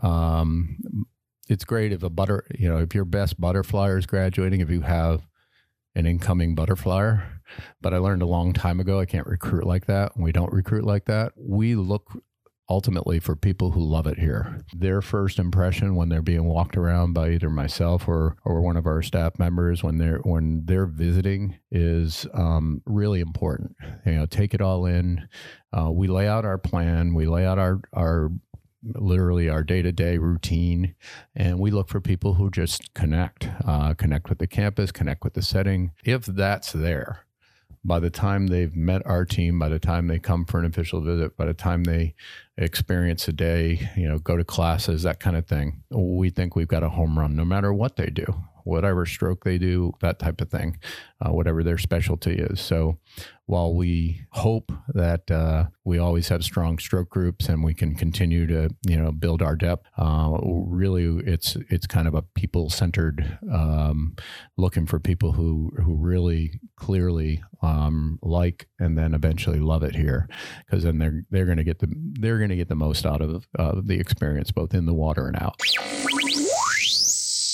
Um, 0.02 1.06
it's 1.50 1.64
great 1.64 1.92
if 1.92 2.02
a 2.02 2.10
butter 2.10 2.46
you 2.58 2.68
know 2.68 2.78
if 2.78 2.94
your 2.94 3.04
best 3.04 3.40
butterflyer 3.40 3.98
is 3.98 4.06
graduating 4.06 4.60
if 4.60 4.70
you 4.70 4.82
have 4.82 5.26
an 5.94 6.06
incoming 6.06 6.54
butterflyer. 6.54 7.24
But 7.80 7.92
I 7.92 7.98
learned 7.98 8.22
a 8.22 8.26
long 8.26 8.52
time 8.52 8.78
ago 8.80 9.00
I 9.00 9.06
can't 9.06 9.26
recruit 9.26 9.66
like 9.66 9.86
that. 9.86 10.12
We 10.16 10.32
don't 10.32 10.52
recruit 10.52 10.84
like 10.84 11.06
that. 11.06 11.32
We 11.36 11.74
look 11.74 12.12
ultimately 12.68 13.18
for 13.18 13.34
people 13.34 13.72
who 13.72 13.80
love 13.80 14.06
it 14.06 14.18
here. 14.18 14.60
Their 14.72 15.02
first 15.02 15.40
impression 15.40 15.96
when 15.96 16.08
they're 16.08 16.22
being 16.22 16.44
walked 16.44 16.76
around 16.76 17.12
by 17.12 17.30
either 17.30 17.50
myself 17.50 18.06
or 18.06 18.36
or 18.44 18.62
one 18.62 18.76
of 18.76 18.86
our 18.86 19.02
staff 19.02 19.38
members 19.38 19.82
when 19.82 19.98
they're 19.98 20.18
when 20.18 20.62
they're 20.66 20.86
visiting 20.86 21.58
is 21.72 22.26
um, 22.32 22.80
really 22.86 23.20
important. 23.20 23.74
You 24.06 24.12
know, 24.12 24.26
take 24.26 24.54
it 24.54 24.60
all 24.60 24.86
in. 24.86 25.28
Uh, 25.76 25.90
we 25.90 26.06
lay 26.06 26.28
out 26.28 26.44
our 26.44 26.58
plan. 26.58 27.12
We 27.14 27.26
lay 27.26 27.44
out 27.44 27.58
our 27.58 27.80
our 27.92 28.30
literally 28.82 29.48
our 29.48 29.62
day-to-day 29.62 30.16
routine 30.18 30.94
and 31.34 31.58
we 31.58 31.70
look 31.70 31.88
for 31.88 32.00
people 32.00 32.34
who 32.34 32.50
just 32.50 32.94
connect 32.94 33.48
uh, 33.66 33.92
connect 33.94 34.28
with 34.28 34.38
the 34.38 34.46
campus 34.46 34.90
connect 34.90 35.22
with 35.22 35.34
the 35.34 35.42
setting. 35.42 35.92
If 36.04 36.24
that's 36.26 36.72
there 36.72 37.26
by 37.84 37.98
the 37.98 38.10
time 38.10 38.48
they've 38.48 38.74
met 38.76 39.02
our 39.06 39.24
team, 39.24 39.58
by 39.58 39.68
the 39.68 39.78
time 39.78 40.06
they 40.06 40.18
come 40.18 40.44
for 40.44 40.58
an 40.58 40.66
official 40.66 41.00
visit, 41.00 41.36
by 41.36 41.46
the 41.46 41.54
time 41.54 41.84
they 41.84 42.14
experience 42.56 43.26
a 43.28 43.32
day, 43.32 43.88
you 43.96 44.06
know, 44.06 44.18
go 44.18 44.36
to 44.36 44.44
classes, 44.44 45.02
that 45.02 45.18
kind 45.20 45.36
of 45.36 45.46
thing, 45.46 45.82
we 45.90 46.30
think 46.30 46.54
we've 46.54 46.68
got 46.68 46.82
a 46.82 46.90
home 46.90 47.18
run 47.18 47.34
no 47.34 47.44
matter 47.44 47.72
what 47.72 47.96
they 47.96 48.10
do, 48.10 48.44
whatever 48.70 49.04
stroke 49.04 49.44
they 49.44 49.58
do, 49.58 49.92
that 50.00 50.18
type 50.18 50.40
of 50.40 50.48
thing, 50.48 50.78
uh, 51.20 51.32
whatever 51.32 51.62
their 51.62 51.78
specialty 51.78 52.34
is. 52.34 52.60
So 52.60 52.98
while 53.46 53.74
we 53.74 54.22
hope 54.30 54.70
that 54.94 55.28
uh, 55.28 55.64
we 55.84 55.98
always 55.98 56.28
have 56.28 56.44
strong 56.44 56.78
stroke 56.78 57.10
groups 57.10 57.48
and 57.48 57.64
we 57.64 57.74
can 57.74 57.96
continue 57.96 58.46
to, 58.46 58.70
you 58.88 58.96
know, 58.96 59.10
build 59.10 59.42
our 59.42 59.56
depth, 59.56 59.86
uh, 59.98 60.38
really 60.42 61.04
it's 61.26 61.56
it's 61.68 61.86
kind 61.86 62.06
of 62.06 62.14
a 62.14 62.22
people 62.22 62.70
centered, 62.70 63.38
um, 63.52 64.14
looking 64.56 64.86
for 64.86 65.00
people 65.00 65.32
who 65.32 65.72
who 65.84 65.96
really 65.96 66.60
clearly 66.76 67.42
um, 67.60 68.20
like 68.22 68.68
and 68.78 68.96
then 68.96 69.14
eventually 69.14 69.58
love 69.58 69.82
it 69.82 69.96
here, 69.96 70.28
because 70.64 70.84
then 70.84 70.98
they're 70.98 71.22
they're 71.30 71.46
going 71.46 71.58
to 71.58 71.64
get 71.64 71.80
the 71.80 71.88
they're 72.20 72.38
going 72.38 72.50
to 72.50 72.56
get 72.56 72.68
the 72.68 72.76
most 72.76 73.04
out 73.04 73.20
of 73.20 73.46
the 73.86 73.98
experience 73.98 74.52
both 74.52 74.74
in 74.74 74.86
the 74.86 74.94
water 74.94 75.26
and 75.26 75.36
out. 75.42 75.60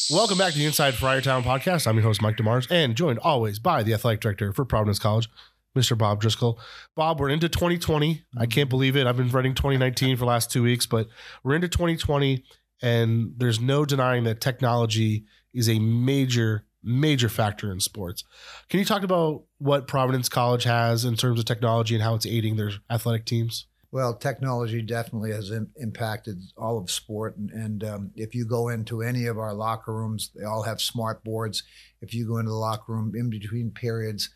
Welcome 0.08 0.38
back 0.38 0.52
to 0.52 0.58
the 0.58 0.64
Inside 0.64 0.94
Friartown 0.94 1.42
podcast. 1.42 1.84
I'm 1.88 1.96
your 1.96 2.04
host, 2.04 2.22
Mike 2.22 2.36
DeMars, 2.36 2.68
and 2.70 2.94
joined 2.94 3.18
always 3.18 3.58
by 3.58 3.82
the 3.82 3.92
athletic 3.92 4.20
director 4.20 4.52
for 4.52 4.64
Providence 4.64 5.00
College, 5.00 5.28
Mr. 5.76 5.98
Bob 5.98 6.20
Driscoll. 6.20 6.60
Bob, 6.94 7.18
we're 7.18 7.28
into 7.28 7.48
2020. 7.48 8.10
I 8.36 8.44
mm-hmm. 8.44 8.48
can't 8.48 8.70
believe 8.70 8.96
it. 8.96 9.08
I've 9.08 9.16
been 9.16 9.30
running 9.30 9.54
2019 9.54 10.16
for 10.16 10.20
the 10.20 10.26
last 10.26 10.52
two 10.52 10.62
weeks, 10.62 10.86
but 10.86 11.08
we're 11.42 11.56
into 11.56 11.66
2020, 11.66 12.44
and 12.82 13.32
there's 13.36 13.60
no 13.60 13.84
denying 13.84 14.22
that 14.24 14.40
technology 14.40 15.24
is 15.52 15.68
a 15.68 15.80
major, 15.80 16.66
major 16.84 17.28
factor 17.28 17.72
in 17.72 17.80
sports. 17.80 18.22
Can 18.68 18.78
you 18.78 18.86
talk 18.86 19.02
about 19.02 19.42
what 19.58 19.88
Providence 19.88 20.28
College 20.28 20.62
has 20.64 21.04
in 21.04 21.16
terms 21.16 21.40
of 21.40 21.46
technology 21.46 21.96
and 21.96 22.04
how 22.04 22.14
it's 22.14 22.26
aiding 22.26 22.54
their 22.54 22.70
athletic 22.88 23.24
teams? 23.24 23.66
Well, 23.96 24.12
technology 24.12 24.82
definitely 24.82 25.32
has 25.32 25.50
Im- 25.50 25.70
impacted 25.76 26.42
all 26.58 26.76
of 26.76 26.90
sport. 26.90 27.38
And, 27.38 27.48
and 27.50 27.82
um, 27.82 28.10
if 28.14 28.34
you 28.34 28.44
go 28.44 28.68
into 28.68 29.00
any 29.00 29.24
of 29.24 29.38
our 29.38 29.54
locker 29.54 29.94
rooms, 29.94 30.32
they 30.34 30.44
all 30.44 30.64
have 30.64 30.82
smart 30.82 31.24
boards. 31.24 31.62
If 32.02 32.12
you 32.12 32.28
go 32.28 32.36
into 32.36 32.50
the 32.50 32.58
locker 32.58 32.92
room 32.92 33.14
in 33.16 33.30
between 33.30 33.70
periods 33.70 34.28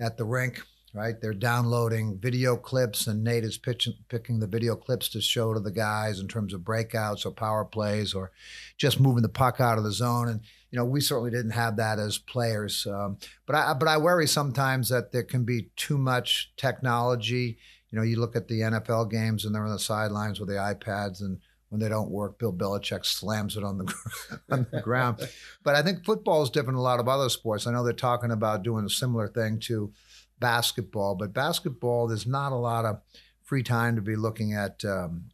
at 0.00 0.16
the 0.16 0.24
rink, 0.24 0.62
right, 0.94 1.20
they're 1.20 1.34
downloading 1.34 2.20
video 2.22 2.56
clips, 2.56 3.06
and 3.06 3.22
Nate 3.22 3.44
is 3.44 3.58
pitching, 3.58 3.92
picking 4.08 4.40
the 4.40 4.46
video 4.46 4.76
clips 4.76 5.10
to 5.10 5.20
show 5.20 5.52
to 5.52 5.60
the 5.60 5.70
guys 5.70 6.18
in 6.18 6.26
terms 6.26 6.54
of 6.54 6.62
breakouts 6.62 7.26
or 7.26 7.32
power 7.32 7.66
plays 7.66 8.14
or 8.14 8.32
just 8.78 8.98
moving 8.98 9.22
the 9.22 9.28
puck 9.28 9.60
out 9.60 9.76
of 9.76 9.84
the 9.84 9.92
zone. 9.92 10.28
And 10.28 10.40
you 10.70 10.78
know, 10.78 10.86
we 10.86 11.02
certainly 11.02 11.30
didn't 11.30 11.50
have 11.50 11.76
that 11.76 11.98
as 11.98 12.16
players. 12.16 12.86
Um, 12.86 13.18
but 13.44 13.56
I 13.56 13.74
but 13.74 13.88
I 13.88 13.98
worry 13.98 14.26
sometimes 14.26 14.88
that 14.88 15.12
there 15.12 15.22
can 15.22 15.44
be 15.44 15.68
too 15.76 15.98
much 15.98 16.50
technology. 16.56 17.58
You 17.92 17.98
know, 17.98 18.04
you 18.04 18.18
look 18.18 18.34
at 18.34 18.48
the 18.48 18.60
NFL 18.60 19.10
games 19.10 19.44
and 19.44 19.54
they're 19.54 19.64
on 19.64 19.72
the 19.72 19.78
sidelines 19.78 20.40
with 20.40 20.48
the 20.48 20.56
iPads 20.56 21.20
and 21.20 21.38
when 21.68 21.80
they 21.80 21.88
don't 21.88 22.10
work, 22.10 22.38
Bill 22.38 22.52
Belichick 22.52 23.06
slams 23.06 23.56
it 23.56 23.64
on 23.64 23.78
the 23.78 23.94
on 24.50 24.66
the 24.70 24.82
ground. 24.82 25.26
But 25.62 25.74
I 25.74 25.80
think 25.80 26.04
football 26.04 26.42
is 26.42 26.50
different 26.50 26.74
than 26.74 26.80
a 26.80 26.82
lot 26.82 27.00
of 27.00 27.08
other 27.08 27.30
sports. 27.30 27.66
I 27.66 27.72
know 27.72 27.82
they're 27.82 27.94
talking 27.94 28.30
about 28.30 28.62
doing 28.62 28.84
a 28.84 28.90
similar 28.90 29.26
thing 29.26 29.58
to 29.60 29.90
basketball, 30.38 31.14
but 31.14 31.32
basketball 31.32 32.08
there's 32.08 32.26
not 32.26 32.52
a 32.52 32.56
lot 32.56 32.84
of 32.84 33.00
free 33.42 33.62
time 33.62 33.96
to 33.96 34.02
be 34.02 34.16
looking 34.16 34.52
at 34.52 34.84
um, 34.84 35.30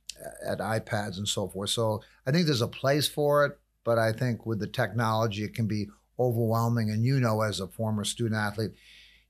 at 0.46 0.58
iPads 0.58 1.18
and 1.18 1.26
so 1.26 1.48
forth. 1.48 1.70
So 1.70 2.02
I 2.24 2.30
think 2.30 2.46
there's 2.46 2.62
a 2.62 2.68
place 2.68 3.08
for 3.08 3.44
it, 3.44 3.58
but 3.82 3.98
I 3.98 4.12
think 4.12 4.46
with 4.46 4.60
the 4.60 4.68
technology, 4.68 5.42
it 5.42 5.54
can 5.54 5.66
be 5.66 5.88
overwhelming. 6.20 6.90
And 6.90 7.04
you 7.04 7.18
know, 7.18 7.42
as 7.42 7.58
a 7.58 7.66
former 7.66 8.04
student 8.04 8.40
athlete, 8.40 8.72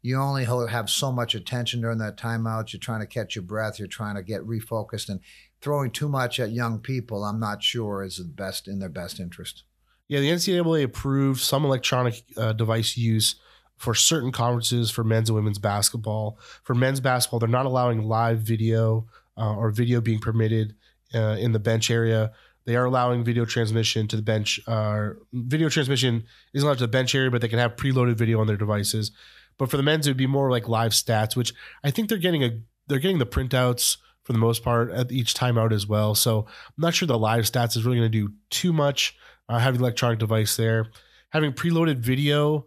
you 0.02 0.17
only 0.17 0.45
have 0.45 0.88
so 0.88 1.11
much 1.11 1.35
attention 1.35 1.81
during 1.81 1.99
that 1.99 2.17
timeout. 2.17 2.73
You're 2.73 2.81
trying 2.81 3.00
to 3.00 3.07
catch 3.07 3.35
your 3.35 3.43
breath. 3.43 3.78
You're 3.78 3.88
trying 3.88 4.14
to 4.17 4.23
get 4.23 4.43
refocused, 4.43 5.09
and 5.09 5.21
throwing 5.61 5.90
too 5.90 6.09
much 6.09 6.38
at 6.38 6.52
young 6.52 6.78
people, 6.78 7.25
I'm 7.25 7.40
not 7.40 7.62
sure 7.62 8.02
is 8.02 8.19
the 8.19 8.25
best 8.25 8.69
in 8.69 8.78
their 8.78 8.88
best 8.88 9.19
interest. 9.19 9.64
Yeah, 10.09 10.21
the 10.21 10.31
NCAA 10.31 10.85
approved 10.85 11.40
some 11.40 11.64
electronic 11.64 12.23
uh, 12.37 12.52
device 12.52 12.97
use 12.97 13.37
for 13.76 13.95
certain 13.95 14.33
conferences 14.33 14.90
for 14.90 15.05
men's 15.05 15.28
and 15.28 15.37
women's 15.37 15.59
basketball. 15.59 16.38
For 16.64 16.75
men's 16.75 17.00
basketball, 17.00 17.40
they're 17.40 17.49
not 17.49 17.67
allowing 17.67 18.02
live 18.02 18.40
video 18.40 19.07
uh, 19.37 19.55
or 19.55 19.71
video 19.71 20.00
being 20.00 20.19
permitted 20.19 20.75
uh, 21.14 21.37
in 21.38 21.52
the 21.52 21.59
bench 21.59 21.90
area. 21.90 22.33
They 22.64 22.76
are 22.76 22.85
allowing 22.85 23.25
video 23.25 23.45
transmission 23.45 24.09
to 24.09 24.17
the 24.17 24.23
bench. 24.23 24.61
Uh, 24.67 25.11
video 25.33 25.69
transmission 25.69 26.25
isn't 26.52 26.67
allowed 26.67 26.78
to 26.78 26.85
the 26.85 26.88
bench 26.88 27.14
area, 27.14 27.31
but 27.31 27.40
they 27.40 27.49
can 27.49 27.59
have 27.59 27.76
preloaded 27.76 28.17
video 28.17 28.40
on 28.40 28.47
their 28.47 28.57
devices. 28.57 29.11
But 29.59 29.71
for 29.71 29.77
the 29.77 29.83
men's, 29.83 30.07
it 30.07 30.11
would 30.11 30.17
be 30.17 30.27
more 30.27 30.50
like 30.50 30.69
live 30.69 30.93
stats, 30.93 31.37
which 31.37 31.53
I 31.85 31.91
think 31.91 32.09
they're 32.09 32.19
getting 32.19 32.45
a 32.45 32.61
they're 32.87 32.99
getting 32.99 33.19
the 33.19 33.27
printouts 33.27 33.99
for 34.23 34.33
the 34.33 34.38
most 34.38 34.62
part 34.62 34.91
at 34.91 35.12
each 35.12 35.35
timeout 35.35 35.73
as 35.73 35.87
well. 35.87 36.15
So 36.15 36.41
I'm 36.41 36.83
not 36.83 36.95
sure 36.95 37.07
the 37.07 37.19
live 37.19 37.45
stats 37.45 37.77
is 37.77 37.85
really 37.85 37.99
going 37.99 38.12
to 38.12 38.19
do 38.27 38.33
too 38.50 38.73
much. 38.73 39.17
Uh, 39.49 39.59
having 39.59 39.81
electronic 39.81 40.19
device 40.19 40.57
there, 40.57 40.91
having 41.31 41.53
preloaded 41.53 41.97
video, 41.97 42.67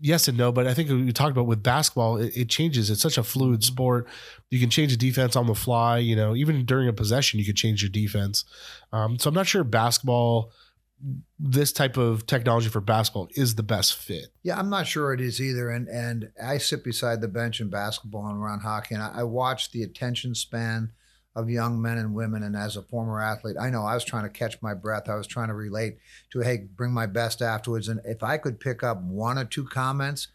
yes 0.00 0.28
and 0.28 0.36
no. 0.36 0.50
But 0.50 0.66
I 0.66 0.72
think 0.72 0.88
we 0.88 1.12
talked 1.12 1.32
about 1.32 1.46
with 1.46 1.62
basketball, 1.62 2.16
it, 2.16 2.36
it, 2.36 2.48
changes. 2.48 2.90
It's 2.90 3.02
such 3.02 3.18
a 3.18 3.22
fluid 3.22 3.60
mm-hmm. 3.60 3.72
sport. 3.72 4.08
You 4.50 4.58
can 4.58 4.70
change 4.70 4.92
the 4.92 4.96
defense 4.96 5.36
on 5.36 5.46
the 5.46 5.54
fly. 5.54 5.98
You 5.98 6.16
know, 6.16 6.34
even 6.34 6.64
during 6.64 6.88
a 6.88 6.92
possession, 6.92 7.38
you 7.38 7.44
could 7.44 7.56
change 7.56 7.82
your 7.82 7.90
defense. 7.90 8.44
Um, 8.92 9.18
so 9.18 9.28
I'm 9.28 9.34
not 9.34 9.46
sure 9.46 9.64
basketball 9.64 10.52
this 11.38 11.72
type 11.72 11.96
of 11.96 12.26
technology 12.26 12.68
for 12.68 12.80
basketball 12.80 13.28
is 13.34 13.54
the 13.56 13.62
best 13.62 13.96
fit. 13.96 14.26
Yeah, 14.42 14.58
I'm 14.58 14.70
not 14.70 14.86
sure 14.86 15.12
it 15.12 15.20
is 15.20 15.40
either. 15.40 15.70
And 15.70 15.88
and 15.88 16.30
I 16.42 16.58
sit 16.58 16.84
beside 16.84 17.20
the 17.20 17.28
bench 17.28 17.60
in 17.60 17.70
basketball 17.70 18.26
and 18.28 18.38
around 18.38 18.60
hockey, 18.60 18.94
and 18.94 19.02
I, 19.02 19.20
I 19.20 19.22
watch 19.24 19.70
the 19.70 19.82
attention 19.82 20.34
span 20.34 20.92
of 21.34 21.48
young 21.48 21.80
men 21.80 21.98
and 21.98 22.14
women. 22.14 22.42
And 22.42 22.56
as 22.56 22.76
a 22.76 22.82
former 22.82 23.20
athlete, 23.20 23.56
I 23.58 23.70
know 23.70 23.84
I 23.84 23.94
was 23.94 24.04
trying 24.04 24.24
to 24.24 24.30
catch 24.30 24.60
my 24.60 24.74
breath. 24.74 25.08
I 25.08 25.14
was 25.14 25.26
trying 25.26 25.48
to 25.48 25.54
relate 25.54 25.98
to, 26.30 26.40
hey, 26.40 26.68
bring 26.74 26.92
my 26.92 27.06
best 27.06 27.40
afterwards. 27.40 27.88
And 27.88 28.00
if 28.04 28.22
I 28.22 28.36
could 28.36 28.60
pick 28.60 28.82
up 28.82 29.02
one 29.02 29.38
or 29.38 29.44
two 29.44 29.64
comments 29.64 30.28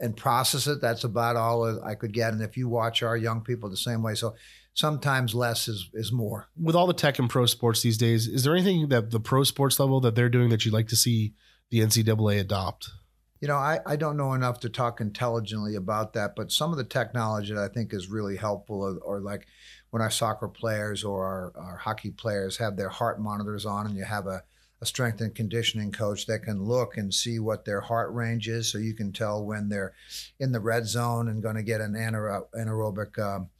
and 0.00 0.16
process 0.16 0.66
it, 0.68 0.80
that's 0.80 1.04
about 1.04 1.36
all 1.36 1.82
I 1.84 1.96
could 1.96 2.12
get. 2.12 2.32
And 2.32 2.42
if 2.42 2.56
you 2.56 2.68
watch 2.68 3.02
our 3.02 3.16
young 3.16 3.40
people 3.40 3.68
the 3.68 3.76
same 3.76 4.02
way, 4.02 4.14
so 4.14 4.36
sometimes 4.78 5.34
less 5.34 5.66
is 5.66 5.90
is 5.92 6.12
more. 6.12 6.48
With 6.56 6.76
all 6.76 6.86
the 6.86 6.94
tech 6.94 7.18
and 7.18 7.28
pro 7.28 7.46
sports 7.46 7.82
these 7.82 7.98
days, 7.98 8.28
is 8.28 8.44
there 8.44 8.54
anything 8.54 8.88
that 8.90 9.10
the 9.10 9.18
pro 9.18 9.42
sports 9.42 9.80
level 9.80 10.00
that 10.00 10.14
they're 10.14 10.28
doing 10.28 10.50
that 10.50 10.64
you'd 10.64 10.74
like 10.74 10.88
to 10.88 10.96
see 10.96 11.34
the 11.70 11.80
NCAA 11.80 12.38
adopt? 12.38 12.90
You 13.40 13.48
know, 13.48 13.56
I, 13.56 13.80
I 13.86 13.96
don't 13.96 14.16
know 14.16 14.34
enough 14.34 14.60
to 14.60 14.68
talk 14.68 15.00
intelligently 15.00 15.74
about 15.74 16.12
that, 16.12 16.34
but 16.36 16.52
some 16.52 16.70
of 16.70 16.78
the 16.78 16.84
technology 16.84 17.54
that 17.54 17.62
I 17.62 17.72
think 17.72 17.92
is 17.92 18.08
really 18.08 18.36
helpful, 18.36 18.82
or, 18.82 18.98
or 18.98 19.20
like 19.20 19.46
when 19.90 20.02
our 20.02 20.10
soccer 20.10 20.48
players 20.48 21.04
or 21.04 21.24
our, 21.24 21.52
our, 21.56 21.76
hockey 21.76 22.10
players 22.10 22.56
have 22.56 22.76
their 22.76 22.88
heart 22.88 23.20
monitors 23.20 23.64
on, 23.64 23.86
and 23.86 23.96
you 23.96 24.04
have 24.04 24.26
a, 24.26 24.42
a 24.80 24.86
strength 24.86 25.20
and 25.20 25.34
conditioning 25.34 25.92
coach 25.92 26.26
that 26.26 26.42
can 26.42 26.64
look 26.64 26.96
and 26.96 27.14
see 27.14 27.38
what 27.38 27.64
their 27.64 27.80
heart 27.80 28.12
range 28.12 28.48
is, 28.48 28.70
so 28.70 28.78
you 28.78 28.94
can 28.94 29.12
tell 29.12 29.44
when 29.44 29.68
they're 29.68 29.94
in 30.40 30.50
the 30.50 30.60
red 30.60 30.86
zone 30.86 31.28
and 31.28 31.42
going 31.42 31.56
to 31.56 31.62
get 31.62 31.80
an 31.80 31.94
anaerobic. 31.94 33.18
Um, 33.18 33.50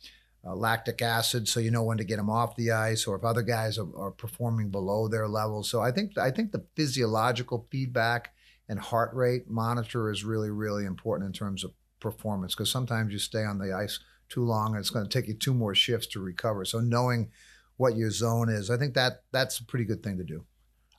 uh, 0.44 0.54
lactic 0.54 1.02
acid, 1.02 1.48
so 1.48 1.60
you 1.60 1.70
know 1.70 1.82
when 1.82 1.98
to 1.98 2.04
get 2.04 2.16
them 2.16 2.30
off 2.30 2.56
the 2.56 2.70
ice, 2.70 3.06
or 3.06 3.16
if 3.16 3.24
other 3.24 3.42
guys 3.42 3.78
are, 3.78 3.88
are, 3.96 4.10
performing 4.10 4.70
below 4.70 5.08
their 5.08 5.28
level. 5.28 5.62
So 5.62 5.80
I 5.80 5.90
think 5.90 6.16
I 6.16 6.30
think 6.30 6.52
the 6.52 6.64
physiological 6.76 7.66
feedback 7.70 8.34
and 8.68 8.78
heart 8.78 9.12
rate 9.14 9.48
monitor 9.48 10.10
is 10.10 10.24
really 10.24 10.50
really 10.50 10.84
important 10.84 11.26
in 11.26 11.32
terms 11.32 11.64
of 11.64 11.72
performance 12.00 12.54
because 12.54 12.70
sometimes 12.70 13.12
you 13.12 13.18
stay 13.18 13.44
on 13.44 13.58
the 13.58 13.72
ice 13.72 13.98
too 14.28 14.44
long 14.44 14.72
and 14.72 14.80
it's 14.80 14.90
going 14.90 15.06
to 15.06 15.10
take 15.10 15.28
you 15.28 15.34
two 15.34 15.54
more 15.54 15.74
shifts 15.74 16.06
to 16.08 16.20
recover. 16.20 16.64
So 16.64 16.80
knowing 16.80 17.30
what 17.76 17.96
your 17.96 18.10
zone 18.10 18.48
is, 18.48 18.70
I 18.70 18.76
think 18.76 18.94
that 18.94 19.22
that's 19.32 19.58
a 19.58 19.64
pretty 19.64 19.84
good 19.84 20.02
thing 20.02 20.18
to 20.18 20.24
do. 20.24 20.44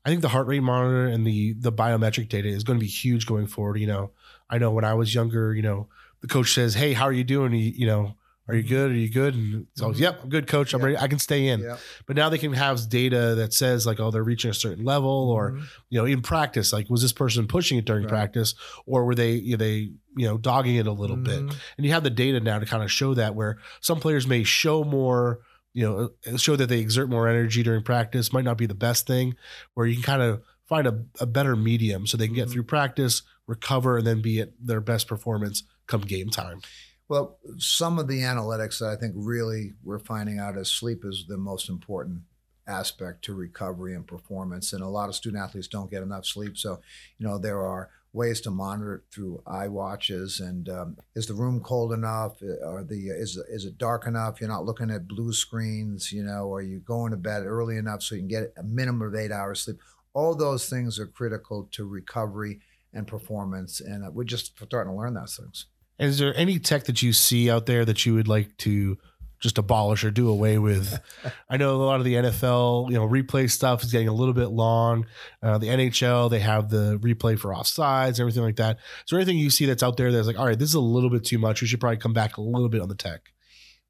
I 0.05 0.09
think 0.09 0.21
the 0.21 0.29
heart 0.29 0.47
rate 0.47 0.61
monitor 0.61 1.07
and 1.07 1.25
the 1.25 1.53
the 1.53 1.71
biometric 1.71 2.29
data 2.29 2.47
is 2.47 2.63
going 2.63 2.79
to 2.79 2.83
be 2.83 2.89
huge 2.89 3.25
going 3.25 3.47
forward. 3.47 3.77
You 3.77 3.87
know, 3.87 4.11
I 4.49 4.57
know 4.57 4.71
when 4.71 4.85
I 4.85 4.93
was 4.93 5.13
younger, 5.13 5.53
you 5.53 5.61
know, 5.61 5.87
the 6.21 6.27
coach 6.27 6.53
says, 6.53 6.73
"Hey, 6.73 6.93
how 6.93 7.05
are 7.05 7.13
you 7.13 7.25
doing?" 7.25 7.53
You, 7.53 7.71
you 7.75 7.85
know, 7.85 8.15
are 8.49 8.55
you 8.55 8.63
good? 8.63 8.91
Are 8.91 8.95
you 8.95 9.09
good? 9.09 9.35
And 9.35 9.67
so, 9.75 9.89
mm-hmm. 9.89 10.01
yep, 10.01 10.19
I'm 10.23 10.29
good, 10.29 10.47
coach. 10.47 10.73
I'm 10.73 10.79
yep. 10.79 10.85
ready. 10.85 10.97
I 10.97 11.07
can 11.07 11.19
stay 11.19 11.47
in. 11.47 11.61
Yep. 11.61 11.79
But 12.07 12.15
now 12.15 12.29
they 12.29 12.37
can 12.37 12.53
have 12.53 12.89
data 12.89 13.35
that 13.35 13.53
says 13.53 13.85
like, 13.85 13.99
oh, 13.99 14.11
they're 14.11 14.23
reaching 14.23 14.51
a 14.51 14.53
certain 14.53 14.83
level, 14.83 15.29
or 15.31 15.51
mm-hmm. 15.51 15.63
you 15.89 15.99
know, 15.99 16.05
in 16.05 16.21
practice, 16.21 16.73
like, 16.73 16.89
was 16.89 17.01
this 17.01 17.13
person 17.13 17.47
pushing 17.47 17.77
it 17.77 17.85
during 17.85 18.03
right. 18.03 18.09
practice, 18.09 18.55
or 18.85 19.05
were 19.05 19.15
they, 19.15 19.33
you 19.33 19.51
know, 19.51 19.57
they, 19.57 19.91
you 20.17 20.27
know, 20.27 20.37
dogging 20.37 20.75
it 20.75 20.87
a 20.87 20.91
little 20.91 21.17
mm-hmm. 21.17 21.47
bit? 21.47 21.57
And 21.77 21.85
you 21.85 21.91
have 21.93 22.03
the 22.03 22.09
data 22.09 22.39
now 22.39 22.59
to 22.59 22.65
kind 22.65 22.83
of 22.83 22.91
show 22.91 23.13
that 23.13 23.35
where 23.35 23.57
some 23.81 23.99
players 23.99 24.27
may 24.27 24.43
show 24.43 24.83
more, 24.83 25.39
you 25.73 25.87
know, 25.87 26.09
uh, 26.27 26.37
show 26.37 26.55
that 26.55 26.67
they 26.67 26.79
exert 26.79 27.09
more 27.09 27.27
energy 27.27 27.63
during 27.63 27.83
practice. 27.83 28.33
Might 28.33 28.45
not 28.45 28.57
be 28.57 28.65
the 28.65 28.73
best 28.75 29.05
thing. 29.07 29.35
Where 29.75 29.85
you 29.85 29.95
can 29.95 30.03
kind 30.03 30.21
of 30.21 30.41
find 30.67 30.87
a, 30.87 31.03
a 31.19 31.25
better 31.25 31.55
medium 31.55 32.05
so 32.05 32.17
they 32.17 32.27
can 32.27 32.35
get 32.35 32.45
mm-hmm. 32.45 32.53
through 32.53 32.63
practice, 32.63 33.23
recover, 33.47 33.97
and 33.97 34.07
then 34.07 34.21
be 34.21 34.39
at 34.39 34.49
their 34.59 34.81
best 34.81 35.07
performance 35.07 35.63
come 35.87 36.01
game 36.01 36.29
time. 36.29 36.61
Well, 37.09 37.39
some 37.57 37.97
of 37.97 38.07
the 38.07 38.21
analytics 38.21 38.79
that 38.79 38.89
I 38.89 38.95
think 38.95 39.15
really 39.17 39.73
we're 39.83 39.97
finding 39.97 40.37
out 40.37 40.57
is 40.57 40.69
sleep 40.69 41.03
is 41.03 41.25
the 41.27 41.37
most 41.37 41.67
important 41.67 42.21
aspect 42.67 43.23
to 43.25 43.33
recovery 43.33 43.95
and 43.95 44.05
performance. 44.05 44.73
And 44.73 44.83
a 44.83 44.87
lot 44.87 45.09
of 45.09 45.15
student 45.15 45.43
athletes 45.43 45.67
don't 45.67 45.89
get 45.89 46.03
enough 46.03 46.27
sleep. 46.27 46.55
So, 46.55 46.81
you 47.17 47.27
know, 47.27 47.39
there 47.39 47.65
are 47.65 47.89
ways 48.13 48.41
to 48.41 48.51
monitor 48.51 48.95
it 48.95 49.01
through 49.11 49.41
eye 49.47 49.67
watches 49.67 50.39
and 50.39 50.69
um, 50.69 50.97
is 51.15 51.25
the 51.25 51.33
room 51.33 51.61
cold 51.61 51.93
enough 51.93 52.41
are 52.65 52.83
the 52.83 53.09
is 53.09 53.37
is 53.49 53.65
it 53.65 53.77
dark 53.77 54.07
enough 54.07 54.41
you're 54.41 54.49
not 54.49 54.65
looking 54.65 54.89
at 54.89 55.07
blue 55.07 55.31
screens 55.31 56.11
you 56.11 56.23
know 56.23 56.51
are 56.51 56.63
you 56.63 56.79
going 56.79 57.11
to 57.11 57.17
bed 57.17 57.45
early 57.45 57.77
enough 57.77 58.01
so 58.01 58.15
you 58.15 58.21
can 58.21 58.27
get 58.27 58.51
a 58.57 58.63
minimum 58.63 59.07
of 59.07 59.13
eight 59.13 59.31
hours 59.31 59.61
sleep 59.61 59.77
all 60.15 60.33
those 60.33 60.67
things 60.67 60.97
are 60.97 61.05
critical 61.05 61.69
to 61.69 61.85
recovery 61.85 62.59
and 62.95 63.05
performance 63.05 63.79
and 63.79 64.03
uh, 64.03 64.09
we're 64.09 64.23
just 64.23 64.57
starting 64.57 64.91
to 64.91 64.97
learn 64.97 65.13
those 65.13 65.37
things 65.39 65.67
is 65.99 66.17
there 66.17 66.35
any 66.35 66.59
tech 66.59 66.85
that 66.85 67.01
you 67.01 67.13
see 67.13 67.49
out 67.49 67.65
there 67.65 67.85
that 67.85 68.05
you 68.05 68.13
would 68.13 68.27
like 68.27 68.55
to 68.57 68.97
just 69.39 69.57
abolish 69.57 70.03
or 70.03 70.11
do 70.11 70.29
away 70.29 70.57
with? 70.57 70.99
I 71.49 71.57
know 71.57 71.75
a 71.75 71.83
lot 71.83 71.99
of 71.99 72.05
the 72.05 72.15
NFL, 72.15 72.89
you 72.89 72.95
know, 72.95 73.07
replay 73.07 73.49
stuff 73.49 73.83
is 73.83 73.91
getting 73.91 74.07
a 74.07 74.13
little 74.13 74.33
bit 74.33 74.47
long. 74.47 75.05
Uh, 75.43 75.57
the 75.57 75.67
NHL, 75.67 76.29
they 76.29 76.39
have 76.39 76.69
the 76.69 76.97
replay 76.99 77.37
for 77.37 77.51
offsides, 77.51 78.19
everything 78.19 78.43
like 78.43 78.57
that. 78.57 78.77
Is 78.77 79.09
there 79.09 79.19
anything 79.19 79.37
you 79.37 79.49
see 79.49 79.65
that's 79.65 79.83
out 79.83 79.97
there 79.97 80.11
that's 80.11 80.27
like, 80.27 80.39
all 80.39 80.45
right, 80.45 80.57
this 80.57 80.69
is 80.69 80.75
a 80.75 80.79
little 80.79 81.09
bit 81.09 81.25
too 81.25 81.37
much. 81.37 81.61
We 81.61 81.67
should 81.67 81.79
probably 81.79 81.97
come 81.97 82.13
back 82.13 82.37
a 82.37 82.41
little 82.41 82.69
bit 82.69 82.81
on 82.81 82.89
the 82.89 82.95
tech. 82.95 83.21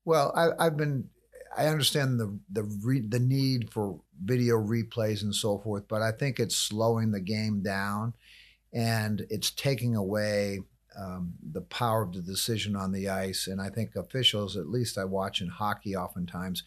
Well, 0.05 0.33
I, 0.35 0.63
have 0.63 0.77
been, 0.77 1.09
I 1.55 1.67
understand 1.67 2.19
the 2.19 2.39
the 2.51 2.63
re, 2.83 3.01
the 3.01 3.19
need 3.19 3.71
for 3.71 3.99
video 4.23 4.55
replays 4.55 5.21
and 5.21 5.35
so 5.35 5.59
forth, 5.59 5.87
but 5.87 6.01
I 6.01 6.11
think 6.11 6.39
it's 6.39 6.55
slowing 6.55 7.11
the 7.11 7.19
game 7.19 7.61
down, 7.61 8.13
and 8.73 9.25
it's 9.29 9.51
taking 9.51 9.95
away 9.95 10.61
um, 10.99 11.33
the 11.51 11.61
power 11.61 12.03
of 12.03 12.13
the 12.13 12.21
decision 12.21 12.75
on 12.75 12.91
the 12.91 13.09
ice. 13.09 13.47
And 13.47 13.61
I 13.61 13.69
think 13.69 13.95
officials, 13.95 14.57
at 14.57 14.69
least 14.69 14.97
I 14.97 15.05
watch 15.05 15.41
in 15.41 15.47
hockey 15.47 15.95
oftentimes, 15.95 16.63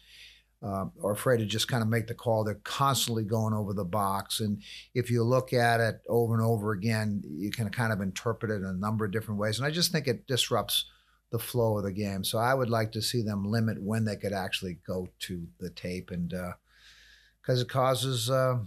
uh, 0.63 0.85
are 1.03 1.11
afraid 1.11 1.39
to 1.39 1.45
just 1.45 1.67
kind 1.67 1.83
of 1.83 1.89
make 1.89 2.07
the 2.07 2.13
call. 2.13 2.43
They're 2.43 2.55
constantly 2.63 3.25
going 3.25 3.53
over 3.53 3.73
the 3.73 3.83
box. 3.83 4.39
And 4.39 4.61
if 4.93 5.11
you 5.11 5.23
look 5.23 5.51
at 5.51 5.81
it 5.81 6.01
over 6.07 6.33
and 6.33 6.43
over 6.43 6.71
again, 6.71 7.21
you 7.25 7.51
can 7.51 7.69
kind 7.69 7.91
of 7.91 8.01
interpret 8.01 8.49
it 8.49 8.55
in 8.55 8.65
a 8.65 8.73
number 8.73 9.03
of 9.03 9.11
different 9.11 9.39
ways. 9.39 9.57
And 9.57 9.67
I 9.67 9.71
just 9.71 9.91
think 9.91 10.07
it 10.07 10.25
disrupts 10.25 10.85
the 11.31 11.39
flow 11.39 11.77
of 11.77 11.83
the 11.83 11.91
game. 11.91 12.23
So 12.23 12.37
I 12.37 12.53
would 12.53 12.69
like 12.69 12.93
to 12.93 13.01
see 13.01 13.21
them 13.21 13.43
limit 13.43 13.81
when 13.81 14.05
they 14.05 14.15
could 14.15 14.33
actually 14.33 14.79
go 14.87 15.09
to 15.19 15.47
the 15.59 15.69
tape 15.69 16.11
and, 16.11 16.29
because 16.29 17.59
uh, 17.59 17.63
it 17.63 17.69
causes, 17.69 18.29
uh, 18.29 18.59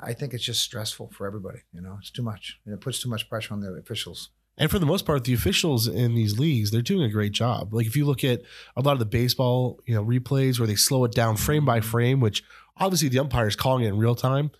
I 0.00 0.14
think 0.14 0.32
it's 0.32 0.44
just 0.44 0.62
stressful 0.62 1.10
for 1.12 1.26
everybody. 1.26 1.58
You 1.74 1.82
know, 1.82 1.98
it's 2.00 2.10
too 2.10 2.22
much, 2.22 2.60
and 2.64 2.72
it 2.72 2.80
puts 2.80 3.00
too 3.00 3.10
much 3.10 3.28
pressure 3.28 3.52
on 3.52 3.60
the 3.60 3.72
officials. 3.72 4.30
And 4.58 4.70
for 4.70 4.78
the 4.78 4.86
most 4.86 5.06
part, 5.06 5.24
the 5.24 5.32
officials 5.32 5.88
in 5.88 6.14
these 6.14 6.38
leagues, 6.38 6.70
they're 6.70 6.82
doing 6.82 7.02
a 7.02 7.08
great 7.08 7.32
job. 7.32 7.72
Like 7.72 7.86
if 7.86 7.96
you 7.96 8.04
look 8.04 8.22
at 8.22 8.42
a 8.76 8.82
lot 8.82 8.92
of 8.92 8.98
the 8.98 9.06
baseball, 9.06 9.80
you 9.86 9.94
know, 9.94 10.04
replays 10.04 10.58
where 10.58 10.66
they 10.66 10.74
slow 10.74 11.04
it 11.04 11.12
down 11.12 11.36
frame 11.36 11.64
by 11.64 11.80
frame, 11.80 12.20
which 12.20 12.44
obviously 12.76 13.08
the 13.08 13.18
umpire 13.18 13.48
is 13.48 13.56
calling 13.56 13.84
it 13.84 13.88
in 13.88 13.96
real 13.96 14.14
time. 14.14 14.50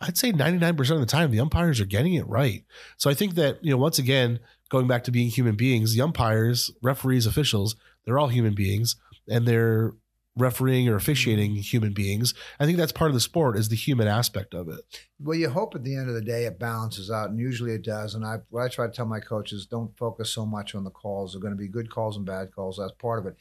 I'd 0.00 0.18
say 0.18 0.32
99% 0.32 0.78
of 0.90 1.00
the 1.00 1.06
time 1.06 1.30
the 1.30 1.40
umpires 1.40 1.80
are 1.80 1.86
getting 1.86 2.14
it 2.14 2.28
right. 2.28 2.64
So 2.96 3.08
I 3.10 3.14
think 3.14 3.34
that, 3.34 3.62
you 3.62 3.70
know, 3.70 3.78
once 3.78 3.98
again, 3.98 4.40
going 4.68 4.86
back 4.86 5.04
to 5.04 5.10
being 5.10 5.28
human 5.28 5.54
beings, 5.54 5.94
the 5.94 6.02
umpires, 6.02 6.70
referees, 6.82 7.26
officials, 7.26 7.76
they're 8.04 8.18
all 8.18 8.28
human 8.28 8.54
beings 8.54 8.96
and 9.28 9.46
they're 9.46 9.94
refereeing 10.36 10.88
or 10.88 10.96
officiating 10.96 11.56
mm. 11.56 11.60
human 11.60 11.92
beings. 11.92 12.34
I 12.60 12.66
think 12.66 12.76
that's 12.76 12.92
part 12.92 13.10
of 13.10 13.14
the 13.14 13.20
sport 13.20 13.56
is 13.56 13.68
the 13.68 13.76
human 13.76 14.06
aspect 14.06 14.54
of 14.54 14.68
it. 14.68 14.80
Well, 15.18 15.38
you 15.38 15.48
hope 15.48 15.74
at 15.74 15.82
the 15.82 15.96
end 15.96 16.08
of 16.08 16.14
the 16.14 16.20
day 16.20 16.44
it 16.44 16.58
balances 16.58 17.10
out, 17.10 17.30
and 17.30 17.38
usually 17.38 17.72
it 17.72 17.82
does. 17.82 18.14
And 18.14 18.24
I, 18.24 18.38
what 18.50 18.62
I 18.62 18.68
try 18.68 18.86
to 18.86 18.92
tell 18.92 19.06
my 19.06 19.20
coaches, 19.20 19.66
don't 19.66 19.96
focus 19.96 20.30
so 20.30 20.44
much 20.44 20.74
on 20.74 20.84
the 20.84 20.90
calls. 20.90 21.32
There 21.32 21.38
are 21.38 21.42
going 21.42 21.54
to 21.54 21.58
be 21.58 21.68
good 21.68 21.90
calls 21.90 22.16
and 22.16 22.26
bad 22.26 22.54
calls. 22.54 22.76
That's 22.78 22.92
part 22.92 23.18
of 23.18 23.26
it. 23.26 23.36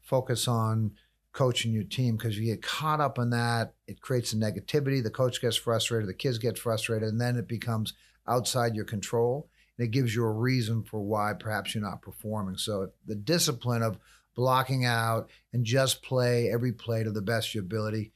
Focus 0.00 0.48
on 0.48 0.92
coaching 1.32 1.72
your 1.72 1.84
team 1.84 2.16
because 2.16 2.38
you 2.38 2.46
get 2.46 2.62
caught 2.62 3.00
up 3.00 3.18
in 3.18 3.30
that. 3.30 3.74
It 3.86 4.00
creates 4.00 4.32
a 4.32 4.36
negativity. 4.36 5.02
The 5.02 5.10
coach 5.10 5.40
gets 5.40 5.56
frustrated, 5.56 6.08
the 6.08 6.14
kids 6.14 6.38
get 6.38 6.58
frustrated, 6.58 7.08
and 7.08 7.20
then 7.20 7.36
it 7.36 7.46
becomes 7.46 7.92
outside 8.26 8.74
your 8.74 8.86
control. 8.86 9.48
And 9.76 9.86
it 9.86 9.90
gives 9.90 10.14
you 10.14 10.24
a 10.24 10.32
reason 10.32 10.82
for 10.82 11.00
why 11.00 11.34
perhaps 11.38 11.74
you're 11.74 11.84
not 11.84 12.02
performing. 12.02 12.56
So 12.56 12.88
the 13.06 13.14
discipline 13.14 13.82
of 13.82 13.98
blocking 14.38 14.84
out 14.84 15.28
and 15.52 15.64
just 15.64 16.00
play 16.00 16.48
every 16.48 16.72
play 16.72 17.02
to 17.02 17.10
the 17.10 17.20
best 17.20 17.48
of 17.48 17.54
your 17.56 17.64
ability. 17.64 18.12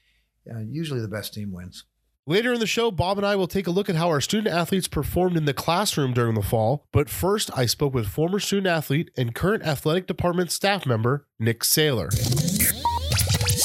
Uh, 0.48 0.60
usually 0.60 1.00
the 1.00 1.08
best 1.08 1.34
team 1.34 1.52
wins. 1.52 1.84
Later 2.28 2.52
in 2.52 2.60
the 2.60 2.66
show, 2.68 2.92
Bob 2.92 3.18
and 3.18 3.26
I 3.26 3.34
will 3.34 3.48
take 3.48 3.66
a 3.66 3.72
look 3.72 3.90
at 3.90 3.96
how 3.96 4.06
our 4.06 4.20
student 4.20 4.54
athletes 4.54 4.86
performed 4.86 5.36
in 5.36 5.46
the 5.46 5.52
classroom 5.52 6.14
during 6.14 6.36
the 6.36 6.42
fall. 6.42 6.86
But 6.92 7.10
first, 7.10 7.50
I 7.58 7.66
spoke 7.66 7.92
with 7.92 8.06
former 8.06 8.38
student 8.38 8.68
athlete 8.68 9.10
and 9.16 9.34
current 9.34 9.64
athletic 9.64 10.06
department 10.06 10.52
staff 10.52 10.86
member, 10.86 11.26
Nick 11.40 11.64
Saylor. 11.64 12.12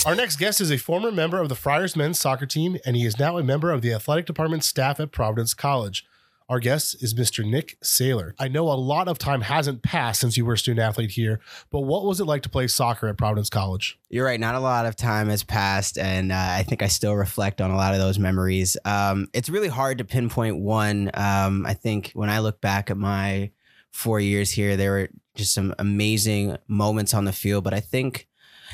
Our 0.07 0.15
next 0.15 0.37
guest 0.37 0.59
is 0.59 0.71
a 0.71 0.77
former 0.77 1.11
member 1.11 1.39
of 1.39 1.49
the 1.49 1.55
Friars 1.55 1.95
men's 1.95 2.19
soccer 2.19 2.47
team, 2.47 2.77
and 2.83 2.95
he 2.95 3.05
is 3.05 3.19
now 3.19 3.37
a 3.37 3.43
member 3.43 3.71
of 3.71 3.83
the 3.83 3.93
athletic 3.93 4.25
department 4.25 4.63
staff 4.63 4.99
at 4.99 5.11
Providence 5.11 5.53
College. 5.53 6.03
Our 6.49 6.61
guest 6.61 7.03
is 7.03 7.13
Mr. 7.13 7.43
Nick 7.43 7.77
Saylor. 7.81 8.31
I 8.39 8.47
know 8.47 8.69
a 8.69 8.71
lot 8.71 9.09
of 9.09 9.17
time 9.17 9.41
hasn't 9.41 9.83
passed 9.83 10.21
since 10.21 10.37
you 10.37 10.45
were 10.45 10.53
a 10.53 10.57
student 10.57 10.79
athlete 10.79 11.11
here, 11.11 11.41
but 11.71 11.81
what 11.81 12.05
was 12.05 12.21
it 12.21 12.25
like 12.25 12.41
to 12.43 12.49
play 12.49 12.67
soccer 12.67 13.09
at 13.09 13.17
Providence 13.17 13.49
College? 13.49 13.99
You're 14.09 14.25
right. 14.25 14.39
Not 14.39 14.55
a 14.55 14.61
lot 14.61 14.85
of 14.85 14.95
time 14.95 15.27
has 15.27 15.43
passed, 15.43 15.97
and 15.97 16.31
uh, 16.31 16.35
I 16.37 16.63
think 16.63 16.81
I 16.81 16.87
still 16.87 17.15
reflect 17.15 17.59
on 17.59 17.69
a 17.69 17.75
lot 17.75 17.93
of 17.93 17.99
those 17.99 18.17
memories. 18.17 18.77
Um, 18.85 19.27
it's 19.33 19.49
really 19.49 19.67
hard 19.67 19.97
to 19.97 20.05
pinpoint 20.05 20.57
one. 20.59 21.11
Um, 21.15 21.65
I 21.65 21.73
think 21.73 22.11
when 22.13 22.29
I 22.29 22.39
look 22.39 22.61
back 22.61 22.89
at 22.89 22.95
my 22.95 23.51
four 23.91 24.21
years 24.21 24.49
here, 24.49 24.77
there 24.77 24.91
were 24.91 25.09
just 25.35 25.53
some 25.53 25.75
amazing 25.79 26.55
moments 26.69 27.13
on 27.13 27.25
the 27.25 27.33
field, 27.33 27.65
but 27.65 27.73
I 27.73 27.81
think 27.81 28.25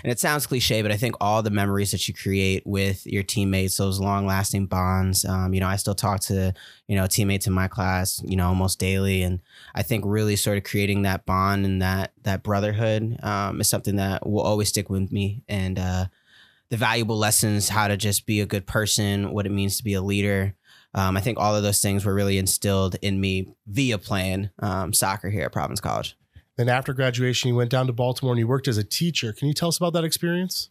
and 0.03 0.12
it 0.12 0.19
sounds 0.19 0.47
cliche, 0.47 0.82
but 0.82 0.91
I 0.91 0.97
think 0.97 1.15
all 1.21 1.43
the 1.43 1.49
memories 1.49 1.91
that 1.91 2.08
you 2.08 2.13
create 2.13 2.63
with 2.65 3.06
your 3.06 3.23
teammates, 3.23 3.77
those 3.77 3.99
long 3.99 4.25
lasting 4.25 4.67
bonds, 4.67 5.25
um, 5.25 5.53
you 5.53 5.60
know, 5.60 5.67
I 5.67 5.75
still 5.75 5.95
talk 5.95 6.21
to, 6.21 6.53
you 6.88 6.95
know, 6.95 7.08
teammates 7.08 7.47
in 7.47 7.53
my 7.53 7.67
class, 7.67 8.21
you 8.25 8.36
know, 8.36 8.47
almost 8.47 8.79
daily. 8.79 9.23
And 9.23 9.41
I 9.75 9.84
think 9.84 10.03
really 10.06 10.36
sort 10.36 10.58
of 10.58 10.63
creating 10.63 11.03
that 11.03 11.25
bond 11.25 11.65
and 11.65 11.82
that, 11.82 12.13
that 12.23 12.43
brotherhood 12.43 13.17
um, 13.23 13.62
is 13.62 13.69
something 13.69 13.97
that 13.97 14.27
will 14.27 14.41
always 14.41 14.69
stick 14.69 14.89
with 14.89 15.12
me. 15.12 15.43
And, 15.47 15.77
uh, 15.77 16.06
the 16.69 16.77
valuable 16.77 17.17
lessons, 17.17 17.69
how 17.69 17.88
to 17.88 17.95
just 17.95 18.25
be 18.25 18.41
a 18.41 18.47
good 18.47 18.65
person, 18.65 19.32
what 19.32 19.45
it 19.45 19.51
means 19.51 19.77
to 19.77 19.84
be 19.84 19.93
a 19.93 20.01
leader. 20.01 20.56
Um, 20.95 21.15
I 21.15 21.21
think 21.21 21.38
all 21.38 21.56
of 21.56 21.62
those 21.62 21.82
things 21.82 22.03
were 22.03 22.15
really 22.15 22.39
instilled 22.39 22.95
in 23.03 23.21
me 23.21 23.53
via 23.67 23.99
playing 23.99 24.49
um, 24.58 24.91
soccer 24.91 25.29
here 25.29 25.43
at 25.43 25.51
Providence 25.51 25.82
College. 25.82 26.17
Then 26.58 26.70
after 26.70 26.94
graduation, 26.94 27.50
you 27.50 27.56
went 27.56 27.72
down 27.72 27.88
to 27.88 27.94
Baltimore 27.94 28.34
and 28.34 28.39
you 28.39 28.48
worked 28.48 28.68
as 28.68 28.78
a 28.78 28.84
teacher. 28.84 29.34
Can 29.34 29.48
you 29.48 29.54
tell 29.54 29.70
us 29.70 29.78
about 29.78 29.94
that 29.94 30.04
experience? 30.04 30.70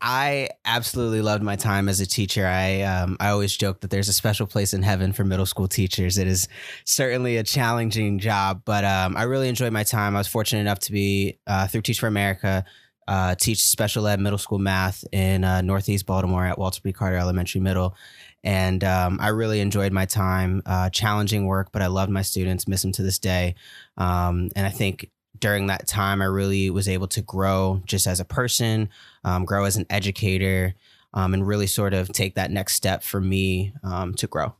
I 0.00 0.50
absolutely 0.64 1.22
loved 1.22 1.42
my 1.42 1.56
time 1.56 1.88
as 1.88 2.00
a 2.00 2.06
teacher. 2.06 2.46
I 2.46 2.82
um, 2.82 3.16
I 3.18 3.30
always 3.30 3.56
joke 3.56 3.80
that 3.80 3.90
there's 3.90 4.08
a 4.08 4.12
special 4.12 4.46
place 4.46 4.72
in 4.72 4.82
heaven 4.82 5.12
for 5.12 5.24
middle 5.24 5.46
school 5.46 5.66
teachers. 5.66 6.18
It 6.18 6.28
is 6.28 6.46
certainly 6.84 7.36
a 7.36 7.42
challenging 7.42 8.20
job, 8.20 8.62
but 8.64 8.84
um, 8.84 9.16
I 9.16 9.24
really 9.24 9.48
enjoyed 9.48 9.72
my 9.72 9.82
time. 9.82 10.14
I 10.14 10.20
was 10.20 10.28
fortunate 10.28 10.60
enough 10.60 10.78
to 10.80 10.92
be 10.92 11.40
uh, 11.48 11.66
through 11.66 11.82
Teach 11.82 11.98
for 11.98 12.06
America, 12.06 12.64
uh, 13.08 13.34
teach 13.34 13.64
special 13.64 14.06
ed 14.06 14.20
middle 14.20 14.38
school 14.38 14.58
math 14.58 15.04
in 15.10 15.42
uh, 15.42 15.62
Northeast 15.62 16.06
Baltimore 16.06 16.44
at 16.44 16.58
Walter 16.58 16.80
P. 16.80 16.92
Carter 16.92 17.16
Elementary 17.16 17.60
Middle, 17.60 17.96
and 18.44 18.82
um, 18.84 19.18
I 19.20 19.28
really 19.28 19.60
enjoyed 19.60 19.92
my 19.92 20.06
time. 20.06 20.62
Uh, 20.66 20.90
challenging 20.90 21.46
work, 21.46 21.70
but 21.72 21.82
I 21.82 21.86
loved 21.86 22.10
my 22.10 22.22
students. 22.22 22.68
Miss 22.68 22.82
them 22.82 22.92
to 22.92 23.02
this 23.02 23.18
day, 23.18 23.54
um, 23.96 24.48
and 24.56 24.66
I 24.66 24.70
think 24.70 25.10
during 25.40 25.66
that 25.68 25.86
time, 25.86 26.20
I 26.20 26.26
really 26.26 26.70
was 26.70 26.88
able 26.88 27.08
to 27.08 27.22
grow 27.22 27.82
just 27.86 28.06
as 28.06 28.20
a 28.20 28.24
person, 28.24 28.88
um, 29.24 29.44
grow 29.44 29.64
as 29.64 29.76
an 29.76 29.86
educator, 29.90 30.74
um, 31.14 31.34
and 31.34 31.46
really 31.46 31.66
sort 31.66 31.94
of 31.94 32.12
take 32.12 32.34
that 32.34 32.50
next 32.50 32.74
step 32.74 33.02
for 33.02 33.20
me 33.20 33.72
um, 33.82 34.14
to 34.14 34.26
grow. 34.26 34.54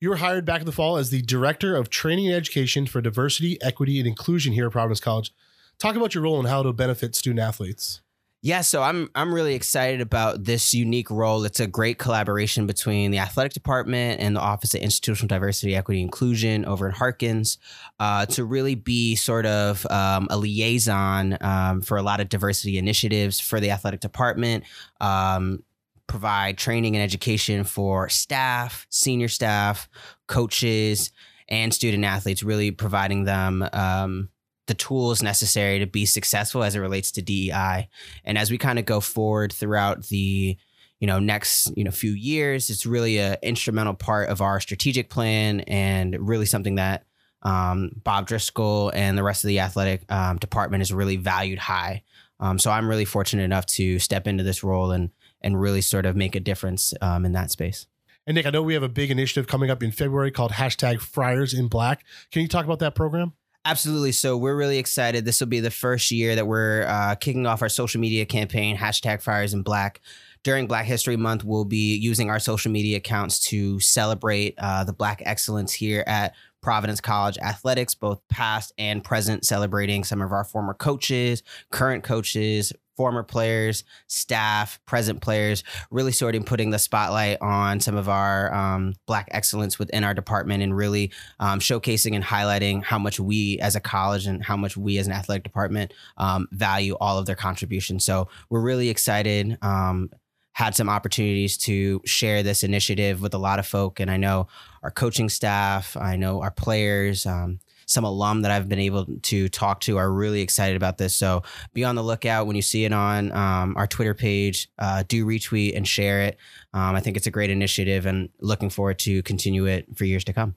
You 0.00 0.08
were 0.08 0.16
hired 0.16 0.46
back 0.46 0.60
in 0.60 0.66
the 0.66 0.72
fall 0.72 0.96
as 0.96 1.10
the 1.10 1.20
Director 1.20 1.76
of 1.76 1.90
Training 1.90 2.26
and 2.26 2.34
Education 2.34 2.86
for 2.86 3.02
Diversity, 3.02 3.60
Equity, 3.60 3.98
and 3.98 4.08
Inclusion 4.08 4.54
here 4.54 4.66
at 4.66 4.72
Providence 4.72 5.00
College. 5.00 5.32
Talk 5.78 5.94
about 5.94 6.14
your 6.14 6.24
role 6.24 6.38
and 6.38 6.48
how 6.48 6.60
it'll 6.60 6.72
benefit 6.72 7.14
student 7.14 7.40
athletes. 7.40 8.00
Yeah, 8.42 8.62
so 8.62 8.82
I'm 8.82 9.10
I'm 9.14 9.34
really 9.34 9.54
excited 9.54 10.00
about 10.00 10.44
this 10.44 10.72
unique 10.72 11.10
role. 11.10 11.44
It's 11.44 11.60
a 11.60 11.66
great 11.66 11.98
collaboration 11.98 12.66
between 12.66 13.10
the 13.10 13.18
athletic 13.18 13.52
department 13.52 14.18
and 14.22 14.34
the 14.34 14.40
Office 14.40 14.72
of 14.72 14.80
Institutional 14.80 15.28
Diversity, 15.28 15.76
Equity, 15.76 16.00
Inclusion 16.00 16.64
over 16.64 16.88
in 16.88 16.94
Harkins 16.94 17.58
uh, 17.98 18.24
to 18.26 18.44
really 18.46 18.74
be 18.74 19.14
sort 19.14 19.44
of 19.44 19.86
um, 19.90 20.26
a 20.30 20.38
liaison 20.38 21.36
um, 21.42 21.82
for 21.82 21.98
a 21.98 22.02
lot 22.02 22.20
of 22.20 22.30
diversity 22.30 22.78
initiatives 22.78 23.40
for 23.40 23.60
the 23.60 23.70
athletic 23.70 24.00
department. 24.00 24.64
Um, 25.02 25.62
provide 26.06 26.56
training 26.56 26.96
and 26.96 27.02
education 27.02 27.62
for 27.64 28.08
staff, 28.08 28.86
senior 28.88 29.28
staff, 29.28 29.86
coaches, 30.28 31.10
and 31.50 31.74
student 31.74 32.04
athletes. 32.06 32.42
Really 32.42 32.70
providing 32.70 33.24
them 33.24 33.68
um, 33.74 34.30
the 34.70 34.74
tools 34.74 35.20
necessary 35.20 35.80
to 35.80 35.86
be 35.86 36.06
successful 36.06 36.62
as 36.62 36.76
it 36.76 36.78
relates 36.78 37.10
to 37.10 37.20
DEI. 37.20 37.88
And 38.24 38.38
as 38.38 38.52
we 38.52 38.56
kind 38.56 38.78
of 38.78 38.84
go 38.84 39.00
forward 39.00 39.52
throughout 39.52 40.04
the 40.04 40.56
you 41.00 41.06
know 41.08 41.18
next 41.18 41.72
you 41.76 41.82
know 41.82 41.90
few 41.90 42.12
years, 42.12 42.70
it's 42.70 42.86
really 42.86 43.18
an 43.18 43.36
instrumental 43.42 43.94
part 43.94 44.28
of 44.28 44.40
our 44.40 44.60
strategic 44.60 45.10
plan 45.10 45.60
and 45.62 46.16
really 46.20 46.46
something 46.46 46.76
that 46.76 47.04
um, 47.42 47.90
Bob 48.04 48.28
Driscoll 48.28 48.92
and 48.94 49.18
the 49.18 49.24
rest 49.24 49.42
of 49.42 49.48
the 49.48 49.58
athletic 49.58 50.04
um, 50.12 50.36
department 50.36 50.82
is 50.82 50.92
really 50.92 51.16
valued 51.16 51.58
high. 51.58 52.04
Um, 52.38 52.60
so 52.60 52.70
I'm 52.70 52.88
really 52.88 53.04
fortunate 53.04 53.42
enough 53.42 53.66
to 53.66 53.98
step 53.98 54.28
into 54.28 54.44
this 54.44 54.62
role 54.62 54.92
and 54.92 55.10
and 55.40 55.60
really 55.60 55.80
sort 55.80 56.06
of 56.06 56.14
make 56.14 56.36
a 56.36 56.40
difference 56.40 56.94
um, 57.00 57.24
in 57.24 57.32
that 57.32 57.50
space. 57.50 57.88
And 58.24 58.36
Nick, 58.36 58.46
I 58.46 58.50
know 58.50 58.62
we 58.62 58.74
have 58.74 58.84
a 58.84 58.88
big 58.88 59.10
initiative 59.10 59.48
coming 59.48 59.68
up 59.68 59.82
in 59.82 59.90
February 59.90 60.30
called 60.30 60.52
hashtag 60.52 61.00
Friars 61.00 61.54
in 61.54 61.66
Black. 61.66 62.04
Can 62.30 62.42
you 62.42 62.48
talk 62.48 62.64
about 62.64 62.78
that 62.78 62.94
program? 62.94 63.32
Absolutely. 63.64 64.12
So 64.12 64.38
we're 64.38 64.56
really 64.56 64.78
excited. 64.78 65.24
This 65.24 65.40
will 65.40 65.48
be 65.48 65.60
the 65.60 65.70
first 65.70 66.10
year 66.10 66.34
that 66.34 66.46
we're 66.46 66.86
uh, 66.88 67.14
kicking 67.16 67.46
off 67.46 67.60
our 67.60 67.68
social 67.68 68.00
media 68.00 68.24
campaign, 68.24 68.76
hashtag 68.76 69.20
Friars 69.20 69.52
in 69.52 69.62
Black. 69.62 70.00
During 70.42 70.66
Black 70.66 70.86
History 70.86 71.16
Month, 71.18 71.44
we'll 71.44 71.66
be 71.66 71.96
using 71.96 72.30
our 72.30 72.38
social 72.38 72.72
media 72.72 72.96
accounts 72.96 73.38
to 73.50 73.78
celebrate 73.78 74.54
uh, 74.56 74.84
the 74.84 74.94
Black 74.94 75.22
excellence 75.26 75.74
here 75.74 76.02
at 76.06 76.34
Providence 76.62 77.02
College 77.02 77.36
Athletics, 77.36 77.94
both 77.94 78.26
past 78.28 78.72
and 78.78 79.04
present, 79.04 79.44
celebrating 79.44 80.04
some 80.04 80.22
of 80.22 80.32
our 80.32 80.44
former 80.44 80.72
coaches, 80.72 81.42
current 81.70 82.02
coaches, 82.02 82.72
former 83.00 83.22
players, 83.22 83.82
staff, 84.08 84.78
present 84.84 85.22
players, 85.22 85.64
really 85.90 86.12
sort 86.12 86.34
of 86.34 86.44
putting 86.44 86.68
the 86.68 86.78
spotlight 86.78 87.40
on 87.40 87.80
some 87.80 87.96
of 87.96 88.10
our 88.10 88.52
um, 88.52 88.92
Black 89.06 89.26
excellence 89.30 89.78
within 89.78 90.04
our 90.04 90.12
department 90.12 90.62
and 90.62 90.76
really 90.76 91.10
um, 91.38 91.60
showcasing 91.60 92.14
and 92.14 92.22
highlighting 92.22 92.84
how 92.84 92.98
much 92.98 93.18
we 93.18 93.58
as 93.60 93.74
a 93.74 93.80
college 93.80 94.26
and 94.26 94.44
how 94.44 94.54
much 94.54 94.76
we 94.76 94.98
as 94.98 95.06
an 95.06 95.14
athletic 95.14 95.44
department 95.44 95.94
um, 96.18 96.46
value 96.52 96.94
all 97.00 97.16
of 97.16 97.24
their 97.24 97.36
contributions. 97.36 98.04
So 98.04 98.28
we're 98.50 98.60
really 98.60 98.90
excited 98.90 99.56
um, 99.62 100.10
had 100.52 100.76
some 100.76 100.90
opportunities 100.90 101.56
to 101.56 102.02
share 102.04 102.42
this 102.42 102.62
initiative 102.62 103.22
with 103.22 103.32
a 103.32 103.38
lot 103.38 103.58
of 103.58 103.66
folk. 103.66 103.98
And 103.98 104.10
I 104.10 104.18
know 104.18 104.46
our 104.82 104.90
coaching 104.90 105.30
staff, 105.30 105.96
I 105.96 106.16
know 106.16 106.42
our 106.42 106.50
players, 106.50 107.24
um, 107.24 107.60
some 107.90 108.04
alum 108.04 108.42
that 108.42 108.50
I've 108.50 108.68
been 108.68 108.78
able 108.78 109.06
to 109.22 109.48
talk 109.48 109.80
to 109.80 109.98
are 109.98 110.12
really 110.12 110.40
excited 110.40 110.76
about 110.76 110.98
this. 110.98 111.14
So 111.14 111.42
be 111.74 111.84
on 111.84 111.96
the 111.96 112.02
lookout 112.02 112.46
when 112.46 112.56
you 112.56 112.62
see 112.62 112.84
it 112.84 112.92
on 112.92 113.32
um, 113.32 113.74
our 113.76 113.86
Twitter 113.86 114.14
page. 114.14 114.68
Uh, 114.78 115.02
do 115.08 115.26
retweet 115.26 115.76
and 115.76 115.86
share 115.86 116.22
it. 116.22 116.38
Um, 116.72 116.94
I 116.94 117.00
think 117.00 117.16
it's 117.16 117.26
a 117.26 117.30
great 117.30 117.50
initiative 117.50 118.06
and 118.06 118.28
looking 118.40 118.70
forward 118.70 118.98
to 119.00 119.22
continue 119.24 119.66
it 119.66 119.86
for 119.96 120.04
years 120.04 120.24
to 120.24 120.32
come. 120.32 120.54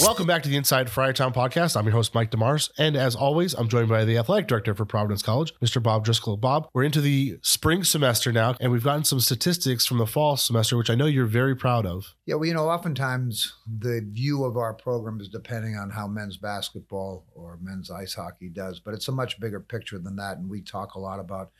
Welcome 0.00 0.26
back 0.26 0.44
to 0.44 0.48
the 0.48 0.56
Inside 0.56 0.86
Friartown 0.86 1.34
podcast. 1.34 1.76
I'm 1.76 1.84
your 1.84 1.92
host, 1.92 2.14
Mike 2.14 2.30
DeMars. 2.30 2.70
And 2.78 2.96
as 2.96 3.16
always, 3.16 3.52
I'm 3.54 3.68
joined 3.68 3.88
by 3.88 4.04
the 4.04 4.16
athletic 4.16 4.46
director 4.46 4.74
for 4.74 4.84
Providence 4.84 5.22
College, 5.22 5.52
Mr. 5.60 5.82
Bob 5.82 6.04
Driscoll. 6.04 6.36
Bob, 6.36 6.68
we're 6.72 6.84
into 6.84 7.00
the 7.00 7.38
spring 7.42 7.82
semester 7.82 8.30
now, 8.30 8.54
and 8.60 8.70
we've 8.70 8.84
gotten 8.84 9.02
some 9.04 9.18
statistics 9.18 9.86
from 9.86 9.98
the 9.98 10.06
fall 10.06 10.36
semester, 10.36 10.76
which 10.76 10.88
I 10.88 10.94
know 10.94 11.06
you're 11.06 11.26
very 11.26 11.56
proud 11.56 11.84
of. 11.84 12.14
Yeah, 12.26 12.36
well, 12.36 12.46
you 12.46 12.54
know, 12.54 12.68
oftentimes 12.68 13.54
the 13.66 14.06
view 14.08 14.44
of 14.44 14.56
our 14.56 14.72
program 14.72 15.20
is 15.20 15.28
depending 15.28 15.76
on 15.76 15.90
how 15.90 16.06
men's 16.06 16.36
basketball 16.36 17.26
or 17.34 17.58
men's 17.60 17.90
ice 17.90 18.14
hockey 18.14 18.48
does, 18.48 18.78
but 18.80 18.94
it's 18.94 19.08
a 19.08 19.12
much 19.12 19.40
bigger 19.40 19.60
picture 19.60 19.98
than 19.98 20.16
that. 20.16 20.38
And 20.38 20.48
we 20.48 20.62
talk 20.62 20.94
a 20.94 21.00
lot 21.00 21.18
about 21.18 21.50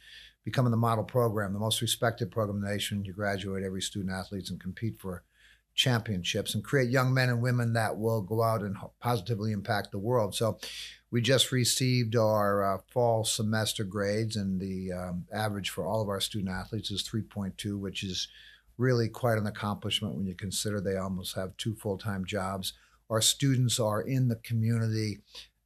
becoming 0.44 0.70
the 0.70 0.76
model 0.76 1.04
program, 1.04 1.52
the 1.52 1.58
most 1.58 1.82
respected 1.82 2.30
program 2.30 2.58
in 2.58 2.62
the 2.62 2.70
nation. 2.70 3.04
You 3.04 3.12
graduate 3.12 3.64
every 3.64 3.82
student 3.82 4.12
athletes 4.12 4.50
and 4.50 4.60
compete 4.60 4.98
for 5.00 5.24
championships 5.78 6.54
and 6.54 6.64
create 6.64 6.90
young 6.90 7.14
men 7.14 7.28
and 7.28 7.40
women 7.40 7.72
that 7.72 7.96
will 7.96 8.20
go 8.20 8.42
out 8.42 8.62
and 8.62 8.76
positively 9.00 9.52
impact 9.52 9.92
the 9.92 9.98
world. 9.98 10.34
So 10.34 10.58
we 11.10 11.22
just 11.22 11.52
received 11.52 12.16
our 12.16 12.74
uh, 12.74 12.78
fall 12.90 13.24
semester 13.24 13.84
grades, 13.84 14.36
and 14.36 14.60
the 14.60 14.92
um, 14.92 15.24
average 15.32 15.70
for 15.70 15.86
all 15.86 16.02
of 16.02 16.08
our 16.08 16.20
student 16.20 16.50
athletes 16.50 16.90
is 16.90 17.08
3.2, 17.08 17.78
which 17.78 18.02
is 18.02 18.28
really 18.76 19.08
quite 19.08 19.38
an 19.38 19.46
accomplishment 19.46 20.14
when 20.14 20.26
you 20.26 20.34
consider 20.34 20.80
they 20.80 20.96
almost 20.96 21.34
have 21.36 21.56
two 21.56 21.74
full 21.76 21.96
time 21.96 22.24
jobs. 22.26 22.74
Our 23.08 23.22
students 23.22 23.80
are 23.80 24.02
in 24.02 24.28
the 24.28 24.36
community. 24.36 25.20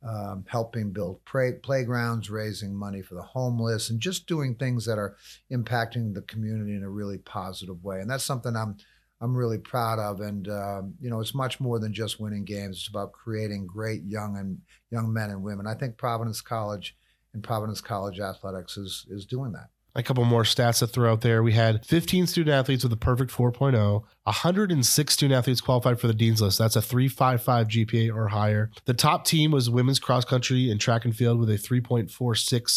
Um, 0.04 0.44
helping 0.48 0.90
build 0.90 1.24
play- 1.24 1.60
playgrounds, 1.62 2.28
raising 2.28 2.74
money 2.74 3.02
for 3.02 3.14
the 3.14 3.22
homeless, 3.22 3.88
and 3.88 4.00
just 4.00 4.26
doing 4.26 4.56
things 4.56 4.84
that 4.86 4.98
are 4.98 5.14
impacting 5.48 6.12
the 6.12 6.22
community 6.22 6.74
in 6.74 6.82
a 6.82 6.90
really 6.90 7.18
positive 7.18 7.84
way. 7.84 8.00
And 8.00 8.10
that's 8.10 8.24
something 8.24 8.56
I'm 8.56 8.78
I'm 9.22 9.36
really 9.36 9.58
proud 9.58 10.00
of. 10.00 10.20
And 10.20 10.48
um, 10.48 10.94
you 11.00 11.08
know, 11.08 11.20
it's 11.20 11.34
much 11.34 11.60
more 11.60 11.78
than 11.78 11.94
just 11.94 12.20
winning 12.20 12.44
games. 12.44 12.78
It's 12.78 12.88
about 12.88 13.12
creating 13.12 13.66
great 13.66 14.02
young 14.04 14.36
and 14.36 14.58
young 14.90 15.12
men 15.12 15.30
and 15.30 15.42
women. 15.42 15.66
I 15.66 15.74
think 15.74 15.96
Providence 15.96 16.40
College 16.40 16.96
and 17.32 17.42
Providence 17.42 17.80
College 17.80 18.20
athletics 18.20 18.76
is 18.76 19.06
is 19.08 19.24
doing 19.24 19.52
that. 19.52 19.68
A 19.94 20.02
couple 20.02 20.24
more 20.24 20.42
stats 20.42 20.78
to 20.78 20.86
throw 20.86 21.12
out 21.12 21.20
there. 21.20 21.42
We 21.42 21.52
had 21.52 21.84
15 21.84 22.26
student 22.26 22.54
athletes 22.54 22.82
with 22.82 22.94
a 22.94 22.96
perfect 22.96 23.30
4.0, 23.30 24.02
106 24.22 25.14
student 25.14 25.36
athletes 25.36 25.60
qualified 25.60 26.00
for 26.00 26.06
the 26.06 26.14
Dean's 26.14 26.40
List. 26.40 26.58
That's 26.58 26.76
a 26.76 26.82
355 26.82 27.68
GPA 27.68 28.14
or 28.14 28.28
higher. 28.28 28.70
The 28.86 28.94
top 28.94 29.26
team 29.26 29.50
was 29.50 29.68
women's 29.68 29.98
cross 29.98 30.24
country 30.24 30.70
and 30.70 30.80
track 30.80 31.04
and 31.04 31.14
field 31.14 31.38
with 31.38 31.50
a 31.50 31.58
3.46 31.58 32.08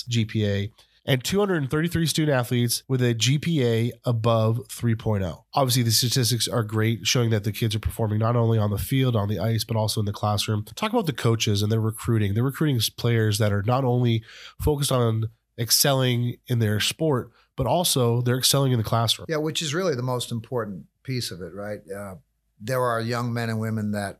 GPA 0.09 0.71
and 1.05 1.23
233 1.23 2.07
student 2.07 2.35
athletes 2.35 2.83
with 2.87 3.01
a 3.01 3.13
GPA 3.13 3.91
above 4.05 4.61
3.0. 4.67 5.43
Obviously, 5.53 5.83
the 5.83 5.91
statistics 5.91 6.47
are 6.47 6.63
great, 6.63 7.05
showing 7.05 7.29
that 7.29 7.43
the 7.43 7.51
kids 7.51 7.75
are 7.75 7.79
performing 7.79 8.19
not 8.19 8.35
only 8.35 8.57
on 8.57 8.71
the 8.71 8.77
field, 8.77 9.15
on 9.15 9.29
the 9.29 9.39
ice, 9.39 9.63
but 9.63 9.77
also 9.77 9.99
in 9.99 10.05
the 10.05 10.13
classroom. 10.13 10.65
Talk 10.75 10.91
about 10.91 11.05
the 11.05 11.13
coaches 11.13 11.61
and 11.61 11.71
their 11.71 11.79
recruiting. 11.79 12.33
They're 12.33 12.43
recruiting 12.43 12.79
players 12.97 13.37
that 13.37 13.53
are 13.53 13.63
not 13.63 13.83
only 13.83 14.23
focused 14.59 14.91
on 14.91 15.29
excelling 15.59 16.37
in 16.47 16.59
their 16.59 16.79
sport, 16.79 17.31
but 17.55 17.67
also 17.67 18.21
they're 18.21 18.37
excelling 18.37 18.71
in 18.71 18.77
the 18.77 18.83
classroom. 18.83 19.27
Yeah, 19.29 19.37
which 19.37 19.61
is 19.61 19.73
really 19.73 19.95
the 19.95 20.03
most 20.03 20.31
important 20.31 20.85
piece 21.03 21.31
of 21.31 21.41
it, 21.41 21.53
right? 21.53 21.79
Uh, 21.95 22.15
there 22.59 22.81
are 22.81 22.99
young 22.99 23.33
men 23.33 23.49
and 23.49 23.59
women 23.59 23.91
that 23.91 24.19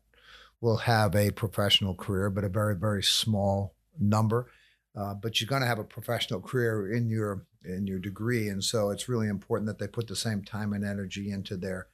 will 0.62 0.78
have 0.78 1.16
a 1.16 1.32
professional 1.32 1.96
career, 1.96 2.30
but 2.30 2.44
a 2.44 2.50
very, 2.50 2.76
very 2.76 3.04
small 3.04 3.76
number. 4.00 4.48
Uh, 4.96 5.14
but 5.14 5.40
you're 5.40 5.48
going 5.48 5.62
to 5.62 5.68
have 5.68 5.80
a 5.80 5.84
professional 5.84 6.40
career 6.40 6.94
in 6.94 7.10
your 7.10 7.46
in 7.66 7.88
your 7.88 8.00
degree, 8.00 8.48
and 8.48 8.64
so 8.64 8.92
it's 8.92 9.10
really 9.10 9.28
important 9.28 9.68
that 9.68 9.80
they 9.80 9.88
put 9.88 10.08
the 10.08 10.16
same 10.16 10.44
time 10.44 10.72
and 10.72 10.86
energy 10.86 11.32
into 11.32 11.58
their 11.58 11.88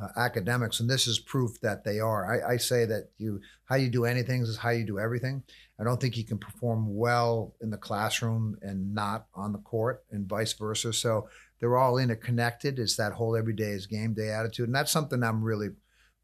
uh, 0.00 0.08
academics. 0.16 0.80
And 0.80 0.88
this 0.88 1.06
is 1.06 1.18
proof 1.18 1.60
that 1.60 1.84
they 1.84 2.00
are. 2.00 2.26
I, 2.26 2.54
I, 2.54 2.56
say 2.56 2.86
that 2.86 3.10
you 3.18 3.40
how 3.66 3.76
you 3.76 3.88
do 3.88 4.04
anything 4.04 4.42
is 4.42 4.56
how 4.56 4.70
you 4.70 4.84
do 4.84 4.98
everything. 4.98 5.42
I 5.78 5.84
don't 5.84 6.00
think 6.00 6.16
you 6.16 6.24
can 6.24 6.38
perform 6.38 6.96
well 6.96 7.54
in 7.60 7.70
the 7.70 7.76
classroom 7.76 8.56
and 8.62 8.94
not 8.94 9.26
on 9.34 9.52
the 9.52 9.58
court, 9.58 10.04
and 10.10 10.28
vice 10.28 10.52
versa. 10.54 10.92
So 10.92 11.28
they're 11.58 11.76
all 11.76 11.98
interconnected. 11.98 12.78
It's 12.78 12.96
that 12.96 13.12
whole 13.12 13.36
everyday 13.36 13.70
is 13.70 13.86
game 13.86 14.14
day 14.14 14.30
attitude, 14.30 14.66
and 14.66 14.74
that's 14.74 14.92
something 14.92 15.22
I'm 15.22 15.44
really 15.44 15.70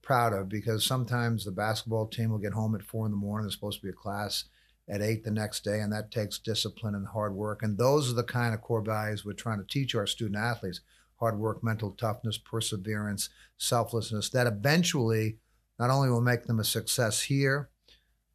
proud 0.02 0.32
of 0.32 0.48
because 0.48 0.84
sometimes 0.84 1.44
the 1.44 1.50
basketball 1.50 2.06
team 2.06 2.30
will 2.30 2.38
get 2.38 2.52
home 2.52 2.74
at 2.74 2.82
four 2.82 3.04
in 3.06 3.12
the 3.12 3.16
morning. 3.16 3.44
There's 3.44 3.54
supposed 3.54 3.80
to 3.80 3.86
be 3.86 3.90
a 3.90 3.92
class 3.92 4.44
at 4.88 5.02
eight 5.02 5.24
the 5.24 5.30
next 5.30 5.64
day, 5.64 5.80
and 5.80 5.92
that 5.92 6.10
takes 6.10 6.38
discipline 6.38 6.94
and 6.94 7.08
hard 7.08 7.34
work. 7.34 7.62
And 7.62 7.76
those 7.76 8.10
are 8.10 8.14
the 8.14 8.22
kind 8.22 8.54
of 8.54 8.60
core 8.60 8.82
values 8.82 9.24
we're 9.24 9.32
trying 9.32 9.58
to 9.58 9.66
teach 9.66 9.94
our 9.94 10.06
student 10.06 10.38
athletes 10.38 10.80
hard 11.16 11.38
work, 11.38 11.64
mental 11.64 11.92
toughness, 11.92 12.38
perseverance, 12.38 13.30
selflessness 13.56 14.28
that 14.30 14.46
eventually 14.46 15.38
not 15.78 15.90
only 15.90 16.10
will 16.10 16.20
make 16.20 16.44
them 16.44 16.60
a 16.60 16.64
success 16.64 17.22
here, 17.22 17.70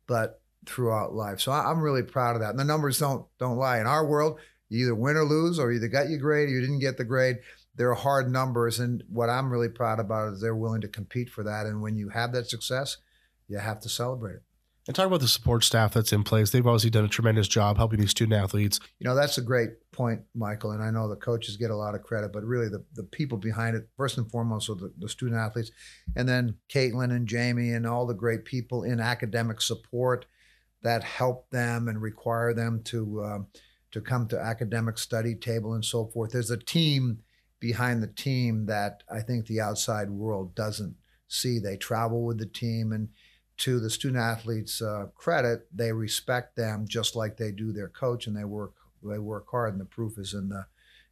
but 0.07 0.41
throughout 0.65 1.13
life. 1.13 1.39
So 1.39 1.51
I'm 1.51 1.79
really 1.79 2.03
proud 2.03 2.35
of 2.35 2.41
that. 2.41 2.51
And 2.51 2.59
the 2.59 2.65
numbers 2.65 2.99
don't 2.99 3.25
don't 3.39 3.57
lie. 3.57 3.79
In 3.79 3.87
our 3.87 4.05
world, 4.05 4.39
you 4.69 4.85
either 4.85 4.95
win 4.95 5.17
or 5.17 5.25
lose, 5.25 5.59
or 5.59 5.71
you 5.71 5.77
either 5.77 5.87
got 5.87 6.09
your 6.09 6.19
grade 6.19 6.49
or 6.49 6.51
you 6.51 6.61
didn't 6.61 6.79
get 6.79 6.97
the 6.97 7.03
grade. 7.03 7.37
They're 7.75 7.93
hard 7.93 8.31
numbers. 8.31 8.79
And 8.79 9.03
what 9.09 9.29
I'm 9.29 9.51
really 9.51 9.69
proud 9.69 9.99
about 9.99 10.33
is 10.33 10.41
they're 10.41 10.55
willing 10.55 10.81
to 10.81 10.87
compete 10.87 11.29
for 11.29 11.43
that. 11.43 11.65
And 11.65 11.81
when 11.81 11.97
you 11.97 12.09
have 12.09 12.31
that 12.33 12.49
success, 12.49 12.97
you 13.47 13.57
have 13.57 13.79
to 13.81 13.89
celebrate 13.89 14.35
it. 14.35 14.43
And 14.87 14.95
talk 14.95 15.05
about 15.05 15.19
the 15.19 15.27
support 15.27 15.63
staff 15.63 15.93
that's 15.93 16.11
in 16.11 16.23
place. 16.23 16.49
They've 16.49 16.65
obviously 16.65 16.89
done 16.89 17.05
a 17.05 17.09
tremendous 17.09 17.47
job 17.47 17.77
helping 17.77 17.99
these 17.99 18.09
student 18.09 18.41
athletes. 18.41 18.79
You 18.97 19.07
know, 19.07 19.15
that's 19.15 19.37
a 19.37 19.41
great 19.41 19.69
point, 19.91 20.21
Michael. 20.33 20.71
And 20.71 20.83
I 20.83 20.89
know 20.89 21.07
the 21.07 21.15
coaches 21.15 21.55
get 21.55 21.69
a 21.69 21.75
lot 21.75 21.93
of 21.93 22.01
credit, 22.01 22.33
but 22.33 22.43
really 22.43 22.67
the, 22.67 22.83
the 22.95 23.03
people 23.03 23.37
behind 23.37 23.75
it, 23.75 23.87
first 23.95 24.17
and 24.17 24.29
foremost, 24.31 24.69
are 24.69 24.75
the, 24.75 24.91
the 24.97 25.07
student 25.07 25.39
athletes. 25.39 25.69
And 26.15 26.27
then 26.27 26.55
Caitlin 26.73 27.11
and 27.11 27.27
Jamie 27.27 27.73
and 27.73 27.85
all 27.85 28.07
the 28.07 28.15
great 28.15 28.43
people 28.43 28.83
in 28.83 28.99
academic 28.99 29.61
support 29.61 30.25
that 30.81 31.03
help 31.03 31.49
them 31.51 31.87
and 31.87 32.01
require 32.01 32.53
them 32.53 32.81
to 32.85 33.21
uh, 33.21 33.39
to 33.91 34.01
come 34.01 34.27
to 34.29 34.39
academic 34.39 34.97
study 34.97 35.35
table 35.35 35.73
and 35.73 35.85
so 35.85 36.05
forth. 36.07 36.31
There's 36.31 36.49
a 36.49 36.57
team 36.57 37.19
behind 37.59 38.01
the 38.01 38.07
team 38.07 38.65
that 38.65 39.03
I 39.11 39.19
think 39.19 39.45
the 39.45 39.61
outside 39.61 40.09
world 40.09 40.55
doesn't 40.55 40.95
see. 41.27 41.59
They 41.59 41.77
travel 41.77 42.25
with 42.25 42.39
the 42.39 42.45
team 42.45 42.91
and 42.91 43.09
to 43.61 43.79
the 43.79 43.89
student 43.89 44.21
athletes' 44.21 44.81
uh, 44.81 45.07
credit, 45.15 45.67
they 45.73 45.91
respect 45.91 46.55
them 46.55 46.85
just 46.87 47.15
like 47.15 47.37
they 47.37 47.51
do 47.51 47.71
their 47.71 47.89
coach, 47.89 48.27
and 48.27 48.35
they 48.35 48.43
work 48.43 48.73
they 49.03 49.19
work 49.19 49.47
hard, 49.49 49.73
and 49.73 49.81
the 49.81 49.85
proof 49.85 50.17
is 50.17 50.33
in 50.33 50.49
the 50.49 50.65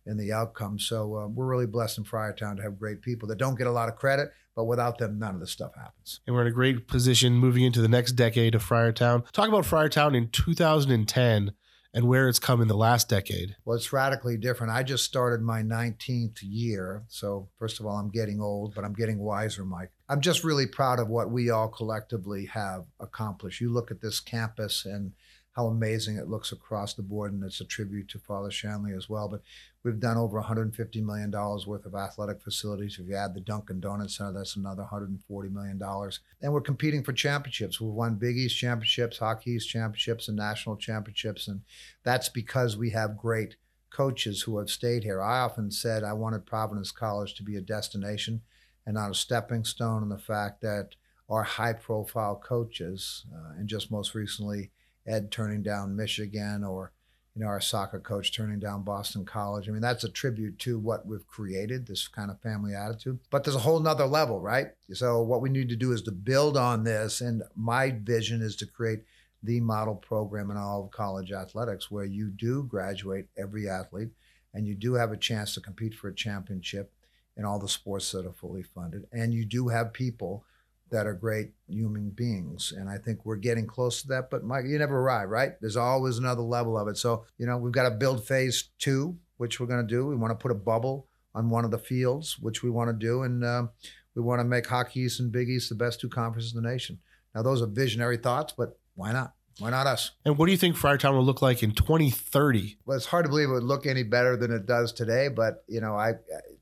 in 0.05 0.17
the 0.17 0.31
outcome. 0.31 0.79
So 0.79 1.15
uh, 1.15 1.27
we're 1.27 1.45
really 1.45 1.67
blessed 1.67 1.99
in 1.99 2.03
Friartown 2.03 2.57
to 2.57 2.63
have 2.63 2.79
great 2.79 3.01
people 3.01 3.27
that 3.29 3.37
don't 3.37 3.57
get 3.57 3.67
a 3.67 3.71
lot 3.71 3.89
of 3.89 3.95
credit, 3.95 4.31
but 4.55 4.65
without 4.65 4.97
them, 4.97 5.19
none 5.19 5.35
of 5.35 5.39
this 5.39 5.51
stuff 5.51 5.75
happens. 5.75 6.21
And 6.25 6.35
we're 6.35 6.41
in 6.41 6.47
a 6.47 6.51
great 6.51 6.87
position 6.87 7.33
moving 7.33 7.63
into 7.63 7.81
the 7.81 7.87
next 7.87 8.13
decade 8.13 8.55
of 8.55 8.63
Friartown. 8.63 9.29
Talk 9.31 9.49
about 9.49 9.65
Friartown 9.65 10.15
in 10.15 10.29
2010 10.29 11.53
and 11.93 12.07
where 12.07 12.29
it's 12.29 12.39
come 12.39 12.61
in 12.61 12.67
the 12.67 12.77
last 12.77 13.09
decade? 13.09 13.55
Well, 13.65 13.75
it's 13.75 13.91
radically 13.91 14.37
different. 14.37 14.73
I 14.73 14.83
just 14.83 15.05
started 15.05 15.41
my 15.41 15.61
19th 15.61 16.39
year. 16.41 17.03
So, 17.07 17.49
first 17.57 17.79
of 17.79 17.85
all, 17.85 17.97
I'm 17.97 18.09
getting 18.09 18.39
old, 18.39 18.75
but 18.75 18.83
I'm 18.83 18.93
getting 18.93 19.19
wiser, 19.19 19.65
Mike. 19.65 19.91
I'm 20.07 20.21
just 20.21 20.43
really 20.43 20.67
proud 20.67 20.99
of 20.99 21.07
what 21.07 21.31
we 21.31 21.49
all 21.49 21.67
collectively 21.67 22.45
have 22.45 22.85
accomplished. 22.99 23.61
You 23.61 23.71
look 23.71 23.91
at 23.91 24.01
this 24.01 24.19
campus 24.19 24.85
and 24.85 25.13
how 25.53 25.67
amazing 25.67 26.17
it 26.17 26.29
looks 26.29 26.51
across 26.51 26.93
the 26.93 27.01
board, 27.01 27.33
and 27.33 27.43
it's 27.43 27.59
a 27.59 27.65
tribute 27.65 28.07
to 28.09 28.19
Father 28.19 28.51
Shanley 28.51 28.93
as 28.93 29.09
well. 29.09 29.27
But 29.27 29.41
we've 29.83 29.99
done 29.99 30.17
over 30.17 30.37
150 30.37 31.01
million 31.01 31.31
dollars 31.31 31.65
worth 31.65 31.85
of 31.85 31.95
athletic 31.95 32.41
facilities. 32.41 32.97
If 32.99 33.07
you 33.07 33.15
add 33.15 33.33
the 33.33 33.41
Dunkin' 33.41 33.79
Donuts 33.79 34.17
Center, 34.17 34.33
that's 34.33 34.55
another 34.55 34.83
140 34.83 35.49
million 35.49 35.77
dollars. 35.77 36.19
And 36.41 36.53
we're 36.53 36.61
competing 36.61 37.03
for 37.03 37.13
championships. 37.13 37.79
We've 37.79 37.91
won 37.91 38.15
Big 38.15 38.37
East 38.37 38.57
championships, 38.57 39.19
Hockey 39.19 39.51
East 39.51 39.69
championships, 39.69 40.27
and 40.27 40.37
national 40.37 40.77
championships, 40.77 41.47
and 41.47 41.61
that's 42.03 42.29
because 42.29 42.77
we 42.77 42.91
have 42.91 43.17
great 43.17 43.55
coaches 43.89 44.43
who 44.43 44.57
have 44.59 44.69
stayed 44.69 45.03
here. 45.03 45.21
I 45.21 45.39
often 45.39 45.71
said 45.71 46.03
I 46.03 46.13
wanted 46.13 46.45
Providence 46.45 46.91
College 46.91 47.33
to 47.35 47.43
be 47.43 47.55
a 47.55 47.61
destination 47.61 48.41
and 48.85 48.95
not 48.95 49.11
a 49.11 49.15
stepping 49.15 49.63
stone, 49.63 50.03
and 50.03 50.11
the 50.11 50.17
fact 50.17 50.61
that 50.61 50.95
our 51.29 51.43
high-profile 51.43 52.41
coaches, 52.43 53.25
uh, 53.33 53.53
and 53.57 53.67
just 53.67 53.91
most 53.91 54.15
recently 54.15 54.71
Ed 55.05 55.31
turning 55.31 55.61
down 55.61 55.95
Michigan 55.95 56.63
or 56.63 56.91
you 57.39 57.45
know 57.45 57.51
our 57.51 57.61
soccer 57.61 58.01
coach 58.01 58.35
turning 58.35 58.59
down 58.59 58.83
Boston 58.83 59.23
College. 59.23 59.69
I 59.69 59.71
mean 59.71 59.81
that's 59.81 60.03
a 60.03 60.09
tribute 60.09 60.59
to 60.59 60.77
what 60.77 61.07
we've 61.07 61.25
created, 61.25 61.87
this 61.87 62.05
kind 62.05 62.29
of 62.29 62.41
family 62.41 62.75
attitude. 62.75 63.17
But 63.29 63.45
there's 63.45 63.55
a 63.55 63.59
whole 63.59 63.79
nother 63.79 64.05
level, 64.05 64.41
right? 64.41 64.71
So 64.91 65.21
what 65.21 65.41
we 65.41 65.49
need 65.49 65.69
to 65.69 65.77
do 65.77 65.93
is 65.93 66.01
to 66.01 66.11
build 66.11 66.57
on 66.57 66.83
this, 66.83 67.21
and 67.21 67.43
my 67.55 67.91
vision 67.91 68.41
is 68.41 68.57
to 68.57 68.65
create 68.65 69.03
the 69.41 69.61
model 69.61 69.95
program 69.95 70.51
in 70.51 70.57
all 70.57 70.83
of 70.83 70.91
college 70.91 71.31
athletics 71.31 71.89
where 71.89 72.03
you 72.03 72.27
do 72.27 72.63
graduate 72.63 73.29
every 73.37 73.69
athlete 73.69 74.09
and 74.53 74.67
you 74.67 74.75
do 74.75 74.95
have 74.95 75.13
a 75.13 75.17
chance 75.17 75.53
to 75.53 75.61
compete 75.61 75.93
for 75.93 76.09
a 76.09 76.15
championship 76.15 76.91
in 77.37 77.45
all 77.45 77.57
the 77.57 77.69
sports 77.69 78.11
that 78.11 78.25
are 78.25 78.33
fully 78.33 78.63
funded 78.63 79.05
and 79.13 79.33
you 79.33 79.45
do 79.45 79.69
have 79.69 79.93
people 79.93 80.43
that 80.91 81.07
are 81.07 81.13
great 81.13 81.51
human 81.67 82.09
beings. 82.09 82.73
And 82.75 82.89
I 82.89 82.97
think 82.97 83.25
we're 83.25 83.35
getting 83.35 83.67
close 83.67 84.01
to 84.01 84.07
that. 84.09 84.29
But 84.29 84.43
Mike, 84.43 84.65
you 84.65 84.77
never 84.77 84.99
arrive, 84.99 85.29
right? 85.29 85.53
There's 85.61 85.77
always 85.77 86.17
another 86.17 86.41
level 86.41 86.77
of 86.77 86.87
it. 86.87 86.97
So, 86.97 87.25
you 87.37 87.45
know, 87.45 87.57
we've 87.57 87.73
got 87.73 87.89
to 87.89 87.95
build 87.95 88.25
phase 88.25 88.69
two, 88.79 89.17
which 89.37 89.59
we're 89.59 89.67
going 89.67 89.85
to 89.85 89.93
do. 89.93 90.07
We 90.07 90.15
want 90.15 90.31
to 90.31 90.41
put 90.41 90.51
a 90.51 90.55
bubble 90.55 91.07
on 91.35 91.49
one 91.49 91.65
of 91.65 91.71
the 91.71 91.77
fields, 91.77 92.37
which 92.39 92.63
we 92.63 92.69
want 92.69 92.89
to 92.89 92.93
do. 92.93 93.23
And 93.23 93.43
uh, 93.43 93.67
we 94.15 94.21
want 94.21 94.39
to 94.39 94.45
make 94.45 94.67
Hockey 94.67 95.01
East 95.01 95.19
and 95.19 95.31
Big 95.31 95.49
East 95.49 95.69
the 95.69 95.75
best 95.75 95.99
two 95.99 96.09
conferences 96.09 96.53
in 96.55 96.61
the 96.61 96.69
nation. 96.69 96.99
Now, 97.35 97.43
those 97.43 97.61
are 97.61 97.67
visionary 97.67 98.17
thoughts, 98.17 98.53
but 98.57 98.77
why 98.95 99.11
not? 99.11 99.33
Why 99.59 99.69
not 99.69 99.87
us? 99.87 100.11
And 100.23 100.37
what 100.37 100.45
do 100.45 100.53
you 100.53 100.57
think 100.57 100.77
Friartown 100.77 101.13
will 101.13 101.23
look 101.23 101.41
like 101.41 101.63
in 101.63 101.71
2030? 101.71 102.77
Well, 102.85 102.95
it's 102.95 103.05
hard 103.05 103.25
to 103.25 103.29
believe 103.29 103.49
it 103.49 103.53
would 103.53 103.63
look 103.63 103.85
any 103.85 104.03
better 104.03 104.37
than 104.37 104.51
it 104.51 104.65
does 104.65 104.93
today. 104.93 105.27
But 105.27 105.63
you 105.67 105.81
know, 105.81 105.95
I 105.95 106.13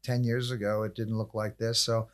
10 0.03 0.23
years 0.23 0.51
ago 0.51 0.83
it 0.83 0.95
didn't 0.95 1.17
look 1.17 1.35
like 1.35 1.57
this. 1.57 1.79
So 1.79 2.07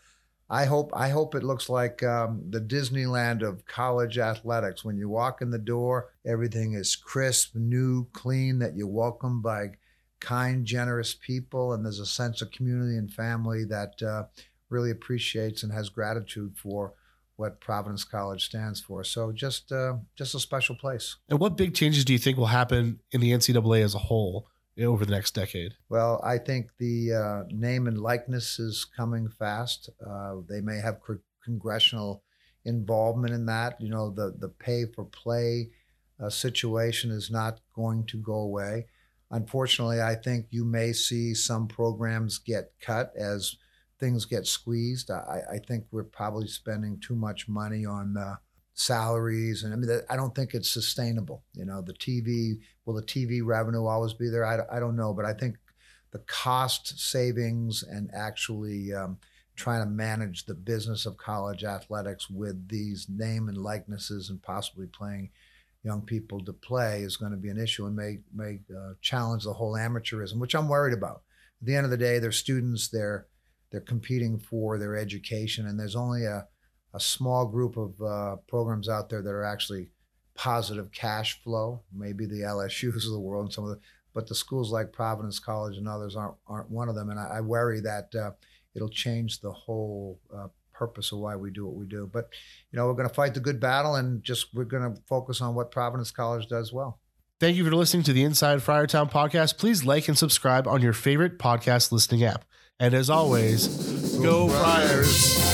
I 0.50 0.66
hope 0.66 0.92
I 0.94 1.10
hope 1.10 1.36
it 1.36 1.44
looks 1.44 1.70
like 1.70 2.04
um, 2.04 2.44
the 2.50 2.60
Disneyland 2.60 3.42
of 3.42 3.66
college 3.66 4.18
athletics. 4.18 4.84
When 4.84 4.98
you 4.98 5.10
walk 5.10 5.42
in 5.42 5.52
the 5.52 5.58
door, 5.58 6.12
everything 6.26 6.74
is 6.74 6.96
crisp, 6.96 7.56
new, 7.56 8.08
clean. 8.14 8.60
That 8.60 8.76
you're 8.76 8.88
welcomed 8.88 9.44
by 9.44 9.72
kind, 10.20 10.66
generous 10.66 11.14
people, 11.14 11.74
and 11.74 11.84
there's 11.84 12.00
a 12.00 12.06
sense 12.06 12.42
of 12.42 12.52
community 12.52 12.98
and 12.98 13.12
family 13.12 13.66
that 13.66 14.02
uh, 14.02 14.24
really 14.70 14.92
appreciates 14.92 15.64
and 15.64 15.72
has 15.72 15.90
gratitude 15.90 16.56
for 16.58 16.94
what 17.36 17.60
Providence 17.60 18.04
College 18.04 18.46
stands 18.46 18.80
for. 18.80 19.04
So 19.04 19.32
just 19.32 19.72
uh, 19.72 19.96
just 20.16 20.36
a 20.36 20.40
special 20.40 20.76
place. 20.76 21.18
And 21.30 21.40
what 21.40 21.58
big 21.58 21.74
changes 21.74 22.06
do 22.06 22.14
you 22.14 22.20
think 22.20 22.38
will 22.38 22.46
happen 22.48 23.00
in 23.12 23.22
the 23.22 23.32
NCAA 23.32 23.84
as 23.84 23.96
a 23.96 24.00
whole 24.00 24.48
over 24.80 25.06
the 25.06 25.12
next 25.12 25.36
decade? 25.36 25.76
Well, 25.90 26.20
I 26.24 26.38
think 26.38 26.70
the 26.78 27.14
uh, 27.14 27.44
name 27.50 27.88
and 27.88 28.00
likeness 28.00 28.60
is 28.60 28.86
coming 28.86 29.30
fast. 29.30 29.90
Uh, 30.06 30.38
they 30.50 30.62
may 30.62 30.78
have 30.78 31.00
congressional 31.44 32.24
involvement 32.66 33.34
in 33.34 33.46
that. 33.48 33.80
You 33.80 33.90
know, 33.90 34.10
the 34.10 34.36
the 34.38 34.50
pay 34.50 34.86
for 34.86 35.06
play 35.06 35.72
uh, 36.20 36.30
situation 36.30 37.12
is 37.12 37.30
not 37.30 37.60
going 37.76 38.06
to 38.08 38.18
go 38.18 38.36
away. 38.36 38.88
Unfortunately, 39.32 40.02
I 40.02 40.16
think 40.16 40.48
you 40.52 40.64
may 40.64 40.94
see 40.94 41.34
some 41.34 41.68
programs 41.68 42.38
get 42.38 42.74
cut 42.80 43.12
as 43.18 43.56
things 44.00 44.26
get 44.26 44.46
squeezed. 44.46 45.10
I, 45.10 45.42
I 45.54 45.58
think 45.58 45.86
we're 45.92 46.04
probably 46.04 46.48
spending 46.48 47.00
too 47.00 47.16
much 47.16 47.48
money 47.48 47.86
on 47.86 48.16
uh, 48.16 48.36
salaries, 48.74 49.64
and 49.64 49.74
I 49.74 49.78
mean, 49.78 50.02
I 50.10 50.16
don't 50.16 50.34
think 50.34 50.54
it's 50.54 50.72
sustainable. 50.72 51.44
You 51.54 51.66
know, 51.66 51.82
the 51.82 51.94
TV 51.94 52.60
will 52.86 52.96
the 52.96 53.04
TV 53.04 53.42
revenue 53.44 53.86
always 53.86 54.14
be 54.14 54.30
there? 54.30 54.46
I, 54.46 54.78
I 54.78 54.80
don't 54.80 54.96
know, 54.96 55.14
but 55.14 55.26
I 55.26 55.34
think 55.34 55.58
the 56.12 56.20
cost 56.20 57.00
savings 57.00 57.84
and 57.84 58.10
actually 58.14 58.94
um, 58.94 59.18
trying 59.56 59.84
to 59.84 59.90
manage 59.90 60.46
the 60.46 60.54
business 60.54 61.06
of 61.06 61.18
college 61.18 61.64
athletics 61.64 62.30
with 62.30 62.68
these 62.70 63.08
name 63.10 63.48
and 63.48 63.58
likenesses 63.58 64.30
and 64.30 64.42
possibly 64.42 64.88
playing 64.88 65.30
young 65.84 66.02
people 66.02 66.40
to 66.44 66.54
play 66.54 67.02
is 67.02 67.18
going 67.18 67.32
to 67.32 67.38
be 67.38 67.50
an 67.50 67.60
issue 67.60 67.86
and 67.86 67.96
may 67.96 68.20
may 68.34 68.60
uh, 68.76 68.94
challenge 69.02 69.44
the 69.44 69.54
whole 69.54 69.74
amateurism, 69.74 70.40
which 70.40 70.56
I'm 70.56 70.70
worried 70.70 70.98
about. 70.98 71.24
At 71.62 71.68
the 71.68 71.76
end 71.76 71.86
of 71.86 71.92
the 71.92 71.98
day, 71.98 72.20
they're 72.20 72.32
students. 72.32 72.88
They're 72.88 73.28
they're 73.72 73.82
competing 73.82 74.40
for 74.40 74.78
their 74.78 74.96
education, 74.96 75.68
and 75.68 75.80
there's 75.80 75.96
only 75.96 76.26
a 76.26 76.48
a 76.94 77.00
small 77.00 77.46
group 77.46 77.78
of 77.78 78.02
uh, 78.02 78.36
programs 78.48 78.88
out 78.88 79.10
there 79.10 79.22
that 79.22 79.30
are 79.30 79.44
actually 79.44 79.90
positive 80.36 80.92
cash 80.92 81.42
flow. 81.44 81.82
Maybe 81.94 82.26
the 82.26 82.42
LSU's 82.42 83.06
of 83.08 83.14
the 83.14 83.20
world 83.20 83.46
and 83.46 83.54
some 83.54 83.64
of 83.64 83.72
the, 83.72 83.80
but 84.14 84.28
the 84.28 84.36
schools 84.36 84.72
like 84.72 84.92
Providence 84.92 85.40
College 85.40 85.78
and 85.78 85.88
others 85.88 86.16
aren't 86.16 86.36
aren't 86.48 86.70
one 86.70 86.90
of 86.90 86.96
them. 86.96 87.10
And 87.10 87.20
I, 87.20 87.38
I 87.38 87.42
worry 87.42 87.80
that 87.82 88.14
uh, 88.16 88.32
it'll 88.76 88.90
change 88.90 89.42
the 89.42 89.52
whole 89.52 90.20
uh, 90.36 90.48
purpose 90.74 91.12
of 91.12 91.20
why 91.20 91.36
we 91.36 91.52
do 91.52 91.66
what 91.66 91.76
we 91.76 91.86
do. 91.86 92.10
But 92.12 92.30
you 92.72 92.78
know, 92.78 92.88
we're 92.88 92.94
going 92.94 93.08
to 93.08 93.14
fight 93.14 93.34
the 93.34 93.40
good 93.40 93.60
battle, 93.60 93.96
and 93.96 94.24
just 94.24 94.54
we're 94.54 94.66
going 94.66 94.94
to 94.94 95.02
focus 95.08 95.42
on 95.42 95.56
what 95.56 95.72
Providence 95.72 96.12
College 96.12 96.48
does 96.48 96.74
well. 96.74 97.00
Thank 97.40 97.58
you 97.58 97.66
for 97.66 97.76
listening 97.76 98.04
to 98.04 98.14
the 98.14 98.24
Inside 98.24 98.60
Friartown 98.60 99.12
podcast. 99.12 99.58
Please 99.58 99.84
like 99.84 100.08
and 100.08 100.18
subscribe 100.18 100.68
on 100.68 100.82
your 100.82 100.94
favorite 100.94 101.40
podcast 101.40 101.92
listening 101.92 102.24
app. 102.24 102.46
And 102.80 102.94
as 102.94 103.10
always, 103.10 104.18
go 104.20 104.48
Friars. 104.48 105.53